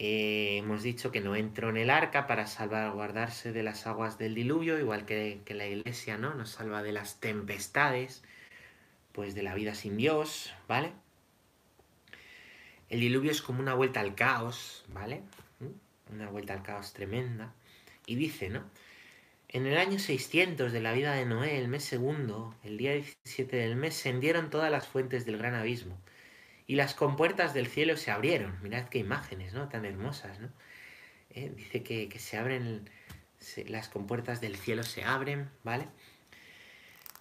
Eh, 0.00 0.58
hemos 0.58 0.84
dicho 0.84 1.10
que 1.10 1.20
no 1.20 1.34
entró 1.34 1.70
en 1.70 1.76
el 1.76 1.90
arca 1.90 2.28
para 2.28 2.46
salvaguardarse 2.46 3.52
de 3.52 3.64
las 3.64 3.84
aguas 3.88 4.16
del 4.16 4.36
diluvio, 4.36 4.78
igual 4.78 5.04
que, 5.04 5.40
que, 5.44 5.54
la 5.54 5.66
iglesia, 5.66 6.16
¿no? 6.16 6.34
Nos 6.34 6.50
salva 6.50 6.84
de 6.84 6.92
las 6.92 7.18
tempestades, 7.18 8.22
pues 9.10 9.34
de 9.34 9.42
la 9.42 9.56
vida 9.56 9.74
sin 9.74 9.96
Dios, 9.96 10.54
¿vale? 10.68 10.92
El 12.88 13.00
diluvio 13.00 13.32
es 13.32 13.42
como 13.42 13.58
una 13.58 13.74
vuelta 13.74 13.98
al 13.98 14.14
caos, 14.14 14.84
¿vale? 14.86 15.22
¿Mm? 15.58 16.14
Una 16.14 16.30
vuelta 16.30 16.52
al 16.54 16.62
caos 16.62 16.92
tremenda. 16.92 17.52
Y 18.06 18.14
dice, 18.14 18.50
¿no? 18.50 18.62
En 19.48 19.66
el 19.66 19.78
año 19.78 19.98
600 19.98 20.72
de 20.72 20.80
la 20.80 20.92
vida 20.92 21.12
de 21.14 21.26
Noé, 21.26 21.58
el 21.58 21.66
mes 21.66 21.82
segundo, 21.82 22.54
el 22.62 22.78
día 22.78 22.92
17 22.92 23.56
del 23.56 23.74
mes, 23.74 23.94
se 23.94 24.10
hendieron 24.10 24.48
todas 24.48 24.70
las 24.70 24.86
fuentes 24.86 25.26
del 25.26 25.38
gran 25.38 25.54
abismo 25.54 25.98
y 26.68 26.76
las 26.76 26.94
compuertas 26.94 27.54
del 27.54 27.66
cielo 27.66 27.96
se 27.96 28.12
abrieron. 28.12 28.56
Mirad 28.62 28.88
qué 28.90 28.98
imágenes, 28.98 29.54
¿no? 29.54 29.68
Tan 29.68 29.86
hermosas, 29.86 30.38
¿no? 30.38 30.50
¿Eh? 31.30 31.50
Dice 31.56 31.82
que, 31.82 32.16
se 32.18 32.36
abren, 32.36 32.88
las 33.66 33.88
compuertas 33.88 34.42
del 34.42 34.54
cielo 34.54 34.82
se 34.82 35.02
abren, 35.02 35.48
¿vale? 35.64 35.88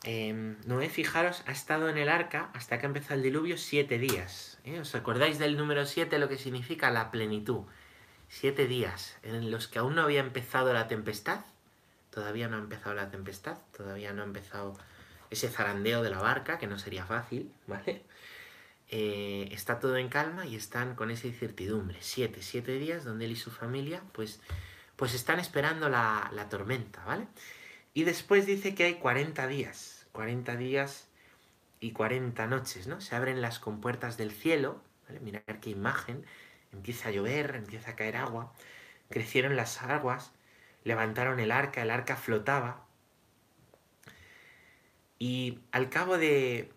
Eh, 0.04 0.56
Noé, 0.66 0.90
fijaros, 0.90 1.44
ha 1.48 1.54
estado 1.54 1.88
en 1.90 1.98
el 1.98 2.10
arca 2.10 2.52
hasta 2.54 2.78
que 2.78 2.86
ha 2.86 2.90
empezado 2.90 3.16
el 3.16 3.24
diluvio 3.24 3.58
siete 3.58 3.98
días. 3.98 4.60
¿eh? 4.66 4.82
¿Os 4.82 4.94
acordáis 4.96 5.40
del 5.40 5.56
número 5.56 5.86
siete, 5.86 6.20
lo 6.20 6.28
que 6.28 6.38
significa 6.38 6.92
la 6.92 7.10
plenitud? 7.10 7.64
Siete 8.28 8.68
días 8.68 9.18
en 9.24 9.50
los 9.50 9.70
que 9.70 9.80
aún 9.80 9.96
no 9.96 10.02
había 10.02 10.20
empezado 10.20 10.74
la 10.74 10.90
tempestad. 10.90 11.40
Todavía 12.10 12.50
no 12.50 12.58
ha 12.58 12.60
empezado 12.60 12.96
la 12.96 13.10
tempestad, 13.10 13.58
todavía 13.76 14.12
no 14.12 14.24
ha 14.24 14.26
empezado 14.26 14.78
ese 15.30 15.48
zarandeo 15.48 16.04
de 16.04 16.10
la 16.10 16.20
barca, 16.20 16.58
que 16.58 16.68
no 16.68 16.78
sería 16.78 17.06
fácil, 17.06 17.54
¿vale? 17.66 18.04
Eh, 18.90 19.50
está 19.52 19.80
todo 19.80 19.98
en 19.98 20.10
calma 20.10 20.46
y 20.46 20.56
están 20.56 20.96
con 20.96 21.12
esa 21.12 21.28
incertidumbre. 21.28 21.98
Siete, 22.02 22.42
siete 22.42 22.78
días 22.78 23.04
donde 23.04 23.26
él 23.26 23.32
y 23.32 23.36
su 23.36 23.52
familia 23.52 24.04
pues, 24.14 24.40
pues 24.96 25.14
están 25.14 25.40
esperando 25.40 25.90
la, 25.90 26.30
la 26.34 26.50
tormenta, 26.50 27.04
¿vale? 27.06 27.28
Y 27.94 28.04
después 28.04 28.46
dice 28.46 28.76
que 28.76 28.86
hay 28.86 28.96
40 28.96 29.48
días, 29.48 30.08
40 30.12 30.56
días 30.56 31.10
y 31.80 31.92
40 31.92 32.48
noches, 32.48 32.88
¿no? 32.88 33.02
Se 33.02 33.16
abren 33.16 33.42
las 33.42 33.60
compuertas 33.60 34.18
del 34.18 34.32
cielo, 34.32 34.82
¿vale? 35.08 35.20
Mirad 35.20 35.42
qué 35.62 35.70
imagen, 35.70 36.26
empieza 36.72 37.10
a 37.10 37.12
llover, 37.12 37.56
empieza 37.56 37.92
a 37.92 37.96
caer 37.96 38.18
agua, 38.18 38.54
crecieron 39.10 39.56
las 39.56 39.82
aguas, 39.82 40.32
levantaron 40.84 41.40
el 41.40 41.52
arca, 41.52 41.82
el 41.82 41.92
arca 41.92 42.16
flotaba, 42.16 42.88
y 45.20 45.60
al 45.72 45.90
cabo 45.90 46.18
de 46.18 46.72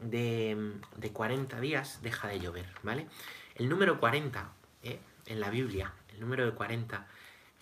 de, 0.00 0.74
de 0.96 1.12
40 1.12 1.60
días 1.60 2.00
deja 2.02 2.28
de 2.28 2.40
llover, 2.40 2.66
¿vale? 2.82 3.06
El 3.54 3.68
número 3.68 3.98
40 3.98 4.52
¿eh? 4.82 4.98
en 5.26 5.40
la 5.40 5.50
Biblia, 5.50 5.92
el 6.12 6.20
número 6.20 6.44
de 6.44 6.52
40, 6.52 7.06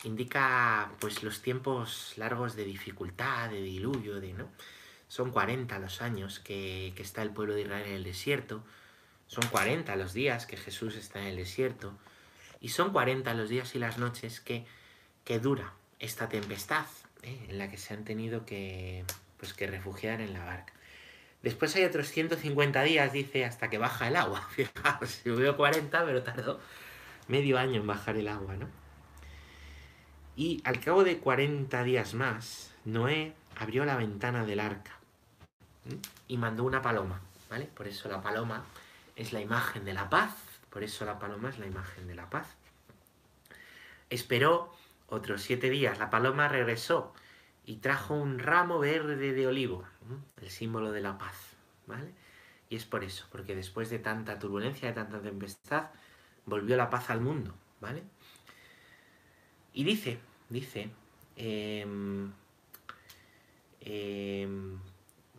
indica 0.05 0.92
pues 1.01 1.22
los 1.22 1.42
tiempos 1.42 2.14
largos 2.16 2.55
de 2.55 2.64
dificultad, 2.64 3.51
de 3.51 3.62
diluvio, 3.62 4.20
de, 4.20 4.33
¿no? 4.35 4.49
Son 5.09 5.31
40 5.31 5.79
los 5.79 6.03
años 6.03 6.40
que, 6.40 6.92
que 6.96 7.03
está 7.03 7.22
el 7.22 7.31
pueblo 7.31 7.55
de 7.55 7.62
Israel 7.62 7.87
en 7.87 7.94
el 7.94 8.05
desierto, 8.05 8.62
son 9.27 9.46
40 9.49 9.94
los 9.96 10.12
días 10.12 10.46
que 10.46 10.57
Jesús 10.57 10.96
está 10.96 11.20
en 11.20 11.27
el 11.29 11.37
desierto, 11.37 11.96
y 12.61 12.70
son 12.70 12.92
40 12.92 13.33
los 13.35 13.49
días 13.49 13.75
y 13.75 13.79
las 13.79 13.99
noches 13.99 14.40
que, 14.40 14.66
que 15.25 15.38
dura 15.38 15.72
esta 15.99 16.29
tempestad 16.29 16.87
¿eh? 17.22 17.46
en 17.49 17.59
la 17.59 17.70
que 17.70 17.79
se 17.79 17.94
han 17.94 18.05
tenido 18.05 18.44
que, 18.46 19.05
pues, 19.38 19.55
que 19.55 19.66
refugiar 19.66 20.20
en 20.20 20.33
la 20.33 20.44
barca. 20.44 20.72
Después 21.42 21.75
hay 21.77 21.85
otros 21.85 22.09
150 22.09 22.83
días, 22.83 23.12
dice, 23.12 23.44
hasta 23.44 23.70
que 23.70 23.79
baja 23.79 24.09
el 24.09 24.16
agua. 24.16 24.46
Fijaos, 24.51 25.20
veo 25.25 25.57
40, 25.57 26.05
pero 26.05 26.22
tardó 26.22 26.61
medio 27.29 27.59
año 27.59 27.81
en 27.81 27.87
bajar 27.87 28.16
el 28.16 28.29
agua, 28.29 28.57
¿no? 28.57 28.68
Y 30.37 30.61
al 30.64 30.81
cabo 30.81 31.03
de 31.03 31.18
40 31.18 31.83
días 31.83 32.14
más, 32.14 32.75
Noé 32.85 33.33
abrió 33.57 33.85
la 33.85 33.96
ventana 33.96 34.44
del 34.44 34.61
arca 34.61 34.99
y 36.29 36.37
mandó 36.37 36.64
una 36.64 36.83
paloma, 36.83 37.20
¿vale? 37.49 37.66
Por 37.66 37.88
eso 37.88 38.09
la 38.09 38.20
paloma 38.20 38.64
es 39.16 39.33
la 39.33 39.40
imagen 39.40 39.85
de 39.85 39.94
la 39.94 40.11
paz, 40.11 40.35
por 40.68 40.83
eso 40.83 41.07
la 41.07 41.18
paloma 41.18 41.49
es 41.49 41.59
la 41.59 41.66
imagen 41.66 42.07
de 42.07 42.14
la 42.14 42.29
paz. 42.29 42.49
Esperó 44.11 44.75
otros 45.09 45.42
siete 45.42 45.70
días, 45.70 45.99
la 45.99 46.11
paloma 46.11 46.49
regresó 46.49 47.14
y 47.66 47.76
trajo 47.76 48.14
un 48.14 48.38
ramo 48.38 48.79
verde 48.79 49.16
de 49.16 49.46
olivo, 49.46 49.85
el 50.40 50.50
símbolo 50.50 50.92
de 50.92 51.00
la 51.00 51.18
paz, 51.18 51.57
¿vale? 51.87 52.14
Y 52.70 52.76
es 52.76 52.85
por 52.85 53.02
eso, 53.02 53.26
porque 53.31 53.57
después 53.57 53.90
de 53.90 53.98
tanta 53.98 54.38
turbulencia, 54.38 54.88
de 54.88 54.94
tanta 54.94 55.20
tempestad, 55.20 55.90
volvió 56.46 56.76
la 56.76 56.88
paz 56.88 57.11
al 57.11 57.20
mundo, 57.20 57.55
¿vale? 57.81 58.05
Y 59.72 59.83
dice, 59.83 60.20
dice, 60.48 60.90
eh, 61.37 61.85
eh, 63.81 64.48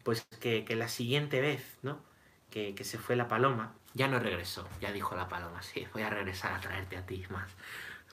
pues 0.03 0.27
que, 0.41 0.65
que, 0.65 0.75
la 0.75 0.89
siguiente 0.89 1.39
vez, 1.39 1.79
¿no? 1.81 2.01
Que, 2.49 2.75
que, 2.75 2.83
se 2.83 2.97
fue 2.97 3.15
la 3.15 3.29
paloma, 3.29 3.73
ya 3.93 4.09
no 4.09 4.19
regresó, 4.19 4.67
ya 4.81 4.91
dijo 4.91 5.15
la 5.15 5.29
paloma, 5.29 5.61
sí, 5.63 5.87
voy 5.93 6.01
a 6.01 6.09
regresar 6.09 6.53
a 6.53 6.59
traerte 6.59 6.97
a 6.97 7.05
ti 7.05 7.23
más, 7.29 7.55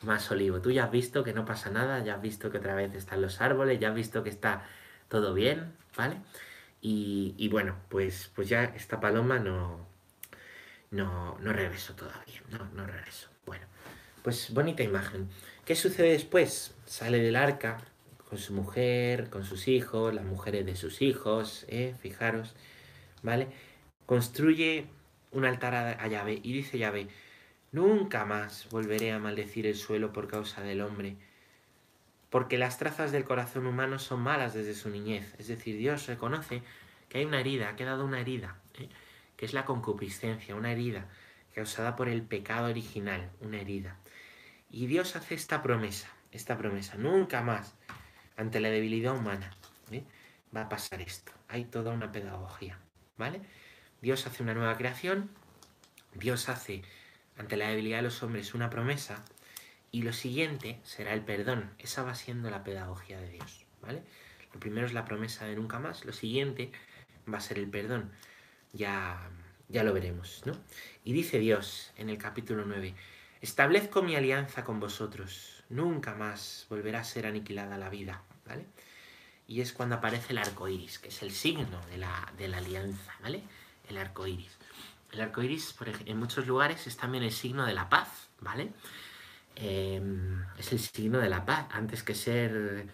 más 0.02 0.30
olivo. 0.30 0.60
Tú 0.60 0.70
ya 0.70 0.84
has 0.84 0.90
visto 0.90 1.24
que 1.24 1.32
no 1.32 1.44
pasa 1.44 1.70
nada, 1.70 2.02
ya 2.04 2.16
has 2.16 2.22
visto 2.22 2.50
que 2.50 2.58
otra 2.58 2.74
vez 2.74 2.94
están 2.94 3.22
los 3.22 3.40
árboles, 3.40 3.80
ya 3.80 3.88
has 3.88 3.94
visto 3.94 4.22
que 4.22 4.30
está 4.30 4.64
todo 5.08 5.34
bien, 5.34 5.72
¿vale? 5.96 6.16
Y, 6.86 7.48
bueno, 7.48 7.76
pues, 7.88 8.30
pues 8.34 8.48
ya 8.50 8.64
esta 8.64 9.00
paloma 9.00 9.38
no, 9.38 9.86
no, 10.90 11.38
no 11.40 11.52
regresó 11.54 11.94
todavía, 11.94 12.42
no, 12.50 12.66
no 12.74 12.86
regresó. 12.86 13.30
Bueno, 13.46 13.64
pues 14.22 14.52
bonita 14.52 14.82
imagen. 14.82 15.30
¿Qué 15.64 15.76
sucede 15.76 16.10
después? 16.10 16.74
Sale 16.84 17.20
del 17.20 17.36
arca 17.36 17.78
con 18.28 18.38
su 18.38 18.52
mujer, 18.52 19.30
con 19.30 19.44
sus 19.44 19.66
hijos, 19.66 20.12
las 20.12 20.26
mujeres 20.26 20.66
de 20.66 20.76
sus 20.76 21.00
hijos, 21.00 21.64
¿eh? 21.68 21.94
fijaros, 22.02 22.54
¿vale? 23.22 23.48
Construye 24.04 24.86
un 25.30 25.46
altar 25.46 25.74
a, 25.74 25.90
a 25.92 26.06
Yahvé 26.06 26.38
y 26.42 26.52
dice 26.52 26.76
Yahvé, 26.76 27.08
nunca 27.74 28.24
más 28.24 28.68
volveré 28.70 29.12
a 29.12 29.18
maldecir 29.18 29.66
el 29.66 29.76
suelo 29.76 30.12
por 30.12 30.28
causa 30.28 30.62
del 30.62 30.80
hombre 30.80 31.16
porque 32.34 32.58
las 32.58 32.78
trazas 32.78 33.12
del 33.12 33.22
corazón 33.22 33.64
humano 33.64 34.00
son 34.00 34.20
malas 34.20 34.54
desde 34.54 34.74
su 34.74 34.90
niñez. 34.90 35.36
Es 35.38 35.46
decir, 35.46 35.76
Dios 35.78 36.08
reconoce 36.08 36.64
que 37.08 37.18
hay 37.18 37.26
una 37.26 37.38
herida, 37.38 37.68
ha 37.68 37.76
quedado 37.76 38.04
una 38.04 38.20
herida, 38.20 38.58
¿eh? 38.76 38.88
que 39.36 39.46
es 39.46 39.52
la 39.52 39.64
concupiscencia, 39.64 40.56
una 40.56 40.72
herida 40.72 41.06
causada 41.54 41.94
por 41.94 42.08
el 42.08 42.22
pecado 42.22 42.68
original, 42.70 43.30
una 43.40 43.60
herida. 43.60 43.98
Y 44.68 44.88
Dios 44.88 45.14
hace 45.14 45.36
esta 45.36 45.62
promesa, 45.62 46.08
esta 46.32 46.58
promesa, 46.58 46.96
nunca 46.96 47.40
más, 47.40 47.76
ante 48.36 48.58
la 48.58 48.70
debilidad 48.70 49.16
humana, 49.16 49.52
¿eh? 49.92 50.02
va 50.56 50.62
a 50.62 50.68
pasar 50.68 51.02
esto. 51.02 51.30
Hay 51.46 51.66
toda 51.66 51.92
una 51.92 52.10
pedagogía, 52.10 52.80
¿vale? 53.16 53.42
Dios 54.02 54.26
hace 54.26 54.42
una 54.42 54.54
nueva 54.54 54.76
creación, 54.76 55.30
Dios 56.14 56.48
hace 56.48 56.82
ante 57.36 57.56
la 57.56 57.68
debilidad 57.68 57.98
de 57.98 58.04
los 58.04 58.22
hombres 58.22 58.54
una 58.54 58.70
promesa, 58.70 59.24
y 59.90 60.02
lo 60.02 60.12
siguiente 60.12 60.80
será 60.82 61.12
el 61.12 61.22
perdón. 61.22 61.70
Esa 61.78 62.02
va 62.02 62.14
siendo 62.14 62.50
la 62.50 62.64
pedagogía 62.64 63.20
de 63.20 63.28
Dios, 63.28 63.64
¿vale? 63.80 64.02
Lo 64.52 64.60
primero 64.60 64.86
es 64.86 64.92
la 64.92 65.04
promesa 65.04 65.46
de 65.46 65.56
nunca 65.56 65.78
más, 65.78 66.04
lo 66.04 66.12
siguiente 66.12 66.72
va 67.32 67.38
a 67.38 67.40
ser 67.40 67.58
el 67.58 67.68
perdón. 67.68 68.10
Ya, 68.72 69.30
ya 69.68 69.84
lo 69.84 69.92
veremos, 69.92 70.42
¿no? 70.46 70.52
Y 71.04 71.12
dice 71.12 71.38
Dios 71.38 71.92
en 71.96 72.10
el 72.10 72.18
capítulo 72.18 72.64
9, 72.66 72.94
establezco 73.40 74.02
mi 74.02 74.16
alianza 74.16 74.64
con 74.64 74.80
vosotros, 74.80 75.62
nunca 75.68 76.14
más 76.14 76.66
volverá 76.68 77.00
a 77.00 77.04
ser 77.04 77.26
aniquilada 77.26 77.78
la 77.78 77.88
vida, 77.88 78.22
¿vale? 78.46 78.66
Y 79.46 79.60
es 79.60 79.72
cuando 79.72 79.96
aparece 79.96 80.32
el 80.32 80.38
arco 80.38 80.68
iris, 80.68 80.98
que 80.98 81.08
es 81.08 81.22
el 81.22 81.30
signo 81.30 81.80
de 81.90 81.98
la, 81.98 82.32
de 82.38 82.48
la 82.48 82.58
alianza, 82.58 83.12
¿vale? 83.22 83.42
El 83.88 83.98
arco 83.98 84.26
iris. 84.26 84.58
El 85.14 85.20
arco 85.20 85.42
iris, 85.42 85.72
por 85.72 85.88
en 85.88 86.18
muchos 86.18 86.46
lugares, 86.46 86.86
es 86.86 86.96
también 86.96 87.22
el 87.22 87.30
signo 87.30 87.64
de 87.64 87.72
la 87.72 87.88
paz, 87.88 88.28
¿vale? 88.40 88.72
Em, 89.56 90.44
es 90.58 90.72
el 90.72 90.80
signo 90.80 91.18
de 91.20 91.28
la 91.28 91.44
paz, 91.44 91.68
antes 91.70 92.02
que 92.02 92.14
ser 92.14 92.88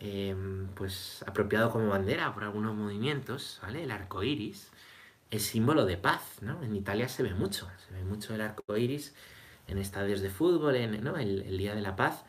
em, 0.00 0.68
pues 0.74 1.22
apropiado 1.26 1.70
como 1.70 1.88
bandera 1.88 2.32
por 2.32 2.44
algunos 2.44 2.74
movimientos, 2.74 3.58
¿vale? 3.62 3.82
El 3.84 3.90
arco 3.90 4.22
iris 4.22 4.70
es 5.30 5.42
símbolo 5.42 5.84
de 5.84 5.98
paz, 5.98 6.22
¿no? 6.40 6.62
En 6.62 6.74
Italia 6.74 7.08
se 7.08 7.22
ve 7.22 7.34
mucho, 7.34 7.68
se 7.86 7.92
ve 7.94 8.02
mucho 8.04 8.34
el 8.34 8.40
arco 8.40 8.76
iris 8.76 9.14
en 9.66 9.78
estadios 9.78 10.22
de 10.22 10.30
fútbol, 10.30 10.76
en 10.76 10.94
el, 10.94 11.58
Día 11.58 11.74
de 11.74 11.82
la 11.82 11.94
Paz, 11.96 12.24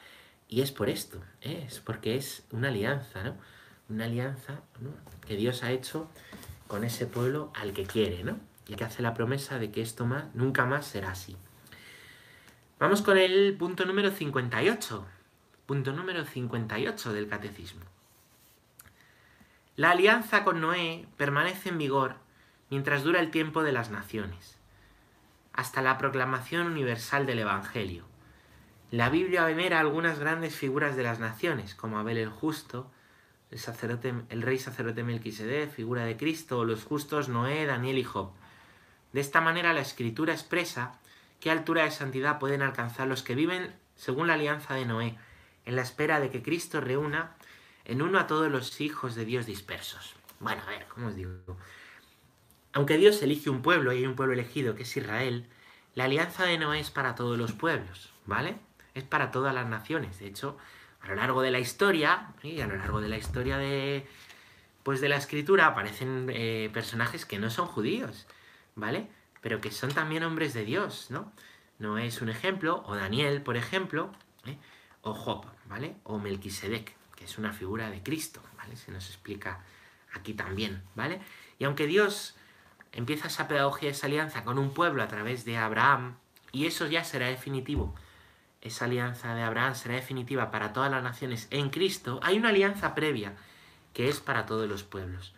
y 0.50 0.62
es 0.62 0.72
por 0.72 0.90
esto, 0.90 1.22
¿eh? 1.42 1.64
es 1.68 1.80
porque 1.80 2.18
es 2.18 2.44
una 2.52 2.68
alianza, 2.68 3.24
¿no? 3.24 3.36
Una 3.88 4.06
alianza 4.06 4.62
que 5.26 5.36
Dios 5.38 5.64
ha 5.64 5.72
hecho 5.72 6.10
con 6.68 6.84
ese 6.84 7.06
pueblo 7.08 7.52
al 7.56 7.72
que 7.74 7.86
quiere, 7.86 8.24
¿no? 8.24 8.49
Y 8.70 8.76
que 8.76 8.86
hace 8.86 9.02
la 9.02 9.14
promesa 9.14 9.60
de 9.60 9.72
que 9.72 9.82
esto 9.82 10.06
más, 10.06 10.34
nunca 10.34 10.66
más 10.66 10.86
será 10.86 11.12
así. 11.12 11.36
Vamos 12.80 13.02
con 13.02 13.18
el 13.18 13.58
punto 13.58 13.86
número 13.86 14.12
58. 14.12 15.06
Punto 15.66 15.92
número 15.92 16.24
58 16.24 17.12
del 17.12 17.28
catecismo. 17.28 17.82
La 19.76 19.92
alianza 19.92 20.44
con 20.44 20.62
Noé 20.62 21.08
permanece 21.18 21.70
en 21.70 21.78
vigor 21.78 22.16
mientras 22.70 23.04
dura 23.04 23.20
el 23.20 23.32
tiempo 23.32 23.64
de 23.64 23.72
las 23.72 23.90
naciones, 23.90 24.58
hasta 25.54 25.82
la 25.82 25.98
proclamación 25.98 26.68
universal 26.68 27.26
del 27.26 27.40
Evangelio. 27.40 28.06
La 28.92 29.10
Biblia 29.10 29.44
venera 29.46 29.80
algunas 29.80 30.20
grandes 30.20 30.56
figuras 30.56 30.96
de 30.96 31.04
las 31.04 31.20
naciones, 31.20 31.76
como 31.76 32.00
Abel 32.00 32.18
el 32.18 32.30
justo, 32.30 32.90
el, 33.52 33.60
sacerdote, 33.60 34.14
el 34.30 34.42
rey 34.42 34.58
sacerdote 34.58 35.04
Melquisedec, 35.04 35.72
figura 35.72 36.06
de 36.06 36.18
Cristo, 36.18 36.60
o 36.60 36.66
los 36.66 36.84
justos 36.84 37.30
Noé, 37.30 37.66
Daniel 37.66 37.98
y 37.98 38.04
Job. 38.04 38.32
De 39.14 39.22
esta 39.22 39.42
manera 39.42 39.74
la 39.74 39.82
Escritura 39.82 40.34
expresa 40.34 41.00
¿Qué 41.40 41.50
altura 41.50 41.84
de 41.84 41.92
santidad 41.92 42.38
pueden 42.38 42.62
alcanzar 42.62 43.08
los 43.08 43.24
que 43.24 43.34
viven 43.34 43.74
según 43.96 44.28
la 44.28 44.34
alianza 44.34 44.76
de 44.76 44.86
Noé, 44.86 45.18
en 45.66 45.76
la 45.76 45.82
espera 45.82 46.20
de 46.20 46.30
que 46.30 46.44
Cristo 46.44 46.82
reúna 46.82 47.36
en 47.86 48.02
uno 48.02 48.20
a 48.20 48.28
todos 48.28 48.52
los 48.52 48.82
hijos 48.82 49.16
de 49.16 49.24
Dios 49.24 49.46
dispersos? 49.46 50.16
Bueno, 50.40 50.62
a 50.66 50.70
ver, 50.70 50.86
¿cómo 50.88 51.08
os 51.08 51.16
digo? 51.16 51.32
Aunque 52.74 52.98
Dios 52.98 53.22
elige 53.22 53.50
un 53.50 53.62
pueblo 53.62 53.94
y 53.94 54.00
hay 54.00 54.06
un 54.06 54.16
pueblo 54.16 54.34
elegido 54.34 54.76
que 54.76 54.84
es 54.84 54.98
Israel, 54.98 55.48
la 55.96 56.06
alianza 56.06 56.44
de 56.44 56.58
Noé 56.58 56.82
es 56.82 56.92
para 56.92 57.16
todos 57.16 57.38
los 57.38 57.54
pueblos, 57.54 58.12
¿vale? 58.26 58.58
Es 58.94 59.04
para 59.04 59.32
todas 59.32 59.54
las 59.56 59.68
naciones. 59.68 60.20
De 60.20 60.28
hecho, 60.28 60.58
a 61.00 61.08
lo 61.08 61.16
largo 61.16 61.42
de 61.42 61.52
la 61.52 61.60
historia, 61.60 62.34
y 62.44 62.60
a 62.60 62.68
lo 62.68 62.76
largo 62.76 63.00
de 63.00 63.08
la 63.08 63.18
historia 63.18 63.58
de, 63.58 64.06
pues 64.84 65.00
de 65.00 65.08
la 65.08 65.16
escritura, 65.16 65.68
aparecen 65.68 66.30
eh, 66.34 66.70
personajes 66.74 67.26
que 67.26 67.40
no 67.40 67.50
son 67.50 67.66
judíos, 67.66 68.28
¿vale? 68.80 69.10
pero 69.42 69.62
que 69.62 69.72
son 69.72 69.92
también 69.92 70.24
hombres 70.24 70.54
de 70.54 70.66
Dios, 70.66 71.08
¿no? 71.10 71.32
No 71.78 71.98
es 71.98 72.22
un 72.22 72.30
ejemplo, 72.30 72.84
o 72.86 72.96
Daniel, 72.96 73.42
por 73.42 73.56
ejemplo, 73.56 74.12
¿eh? 74.46 74.58
o 75.02 75.14
Job, 75.14 75.46
¿vale? 75.66 75.96
O 76.04 76.20
Melquisedec, 76.20 76.96
que 77.16 77.24
es 77.24 77.38
una 77.38 77.54
figura 77.54 77.90
de 77.90 78.04
Cristo, 78.04 78.42
¿vale? 78.58 78.76
Se 78.76 78.92
nos 78.92 79.08
explica 79.08 79.64
aquí 80.14 80.34
también, 80.34 80.84
¿vale? 80.96 81.22
Y 81.58 81.64
aunque 81.64 81.88
Dios 81.88 82.36
empieza 82.92 83.28
esa 83.28 83.48
pedagogía, 83.48 83.92
esa 83.92 84.08
alianza 84.08 84.44
con 84.44 84.60
un 84.60 84.74
pueblo 84.74 85.04
a 85.04 85.08
través 85.08 85.46
de 85.46 85.58
Abraham, 85.58 86.18
y 86.52 86.66
eso 86.66 86.86
ya 86.88 87.04
será 87.04 87.28
definitivo, 87.28 87.96
esa 88.62 88.86
alianza 88.86 89.34
de 89.36 89.44
Abraham 89.44 89.76
será 89.76 89.96
definitiva 89.96 90.52
para 90.52 90.74
todas 90.74 90.92
las 90.92 91.04
naciones 91.04 91.48
en 91.50 91.70
Cristo, 91.70 92.20
hay 92.24 92.38
una 92.38 92.50
alianza 92.50 92.94
previa 92.94 93.36
que 93.94 94.10
es 94.10 94.20
para 94.20 94.46
todos 94.46 94.68
los 94.68 94.84
pueblos. 94.84 95.34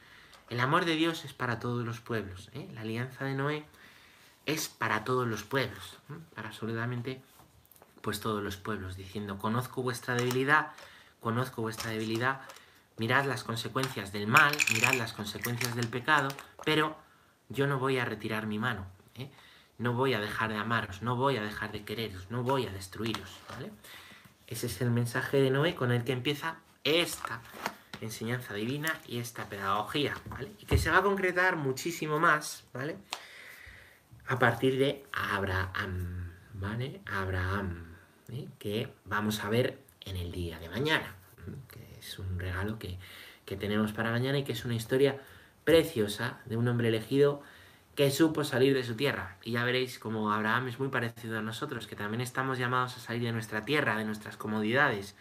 El 0.51 0.59
amor 0.59 0.83
de 0.83 0.95
Dios 0.95 1.23
es 1.23 1.31
para 1.31 1.61
todos 1.61 1.85
los 1.85 2.01
pueblos. 2.01 2.49
¿eh? 2.51 2.69
La 2.73 2.81
alianza 2.81 3.23
de 3.23 3.35
Noé 3.35 3.63
es 4.45 4.67
para 4.67 5.05
todos 5.05 5.25
los 5.25 5.43
pueblos, 5.43 5.97
para 6.35 6.49
absolutamente 6.49 7.21
pues 8.01 8.19
todos 8.19 8.43
los 8.43 8.57
pueblos, 8.57 8.97
diciendo, 8.97 9.37
conozco 9.37 9.81
vuestra 9.81 10.13
debilidad, 10.13 10.73
conozco 11.21 11.61
vuestra 11.61 11.91
debilidad, 11.91 12.41
mirad 12.97 13.25
las 13.27 13.45
consecuencias 13.45 14.11
del 14.11 14.27
mal, 14.27 14.53
mirad 14.73 14.95
las 14.95 15.13
consecuencias 15.13 15.73
del 15.73 15.87
pecado, 15.87 16.27
pero 16.65 16.97
yo 17.47 17.65
no 17.65 17.79
voy 17.79 17.99
a 17.99 18.03
retirar 18.03 18.45
mi 18.45 18.59
mano, 18.59 18.85
¿eh? 19.15 19.31
no 19.77 19.93
voy 19.93 20.15
a 20.15 20.19
dejar 20.19 20.51
de 20.51 20.57
amaros, 20.57 21.01
no 21.01 21.15
voy 21.15 21.37
a 21.37 21.43
dejar 21.43 21.71
de 21.71 21.85
quereros, 21.85 22.29
no 22.29 22.43
voy 22.43 22.67
a 22.67 22.71
destruiros. 22.71 23.37
Ese 24.47 24.65
es 24.65 24.81
el 24.81 24.91
mensaje 24.91 25.37
de 25.37 25.49
Noé 25.49 25.75
con 25.75 25.93
el 25.93 26.03
que 26.03 26.11
empieza 26.11 26.57
esta 26.83 27.39
enseñanza 28.01 28.53
divina 28.53 28.99
y 29.07 29.19
esta 29.19 29.47
pedagogía, 29.47 30.15
¿vale? 30.25 30.51
Y 30.59 30.65
que 30.65 30.77
se 30.77 30.89
va 30.89 30.97
a 30.97 31.03
concretar 31.03 31.55
muchísimo 31.55 32.19
más, 32.19 32.65
¿vale? 32.73 32.97
a 34.31 34.39
partir 34.39 34.77
de 34.77 35.03
Abraham, 35.11 36.31
¿vale? 36.53 37.01
Abraham, 37.05 37.97
¿eh? 38.31 38.47
que 38.59 38.93
vamos 39.03 39.43
a 39.43 39.49
ver 39.49 39.79
en 40.05 40.15
el 40.15 40.31
día 40.31 40.57
de 40.57 40.69
mañana, 40.69 41.15
que 41.69 41.99
es 41.99 42.17
un 42.17 42.39
regalo 42.39 42.79
que, 42.79 42.97
que 43.43 43.57
tenemos 43.57 43.91
para 43.91 44.09
mañana 44.09 44.37
y 44.37 44.45
que 44.45 44.53
es 44.53 44.63
una 44.63 44.75
historia 44.75 45.19
preciosa 45.65 46.39
de 46.45 46.55
un 46.55 46.65
hombre 46.69 46.87
elegido 46.87 47.41
que 47.95 48.09
supo 48.09 48.45
salir 48.45 48.73
de 48.73 48.85
su 48.85 48.95
tierra. 48.95 49.35
Y 49.43 49.51
ya 49.51 49.65
veréis 49.65 49.99
como 49.99 50.31
Abraham 50.31 50.69
es 50.69 50.79
muy 50.79 50.87
parecido 50.87 51.37
a 51.37 51.41
nosotros, 51.41 51.85
que 51.85 51.97
también 51.97 52.21
estamos 52.21 52.57
llamados 52.57 52.95
a 52.95 53.01
salir 53.01 53.23
de 53.23 53.33
nuestra 53.33 53.65
tierra, 53.65 53.97
de 53.97 54.05
nuestras 54.05 54.37
comodidades, 54.37 55.17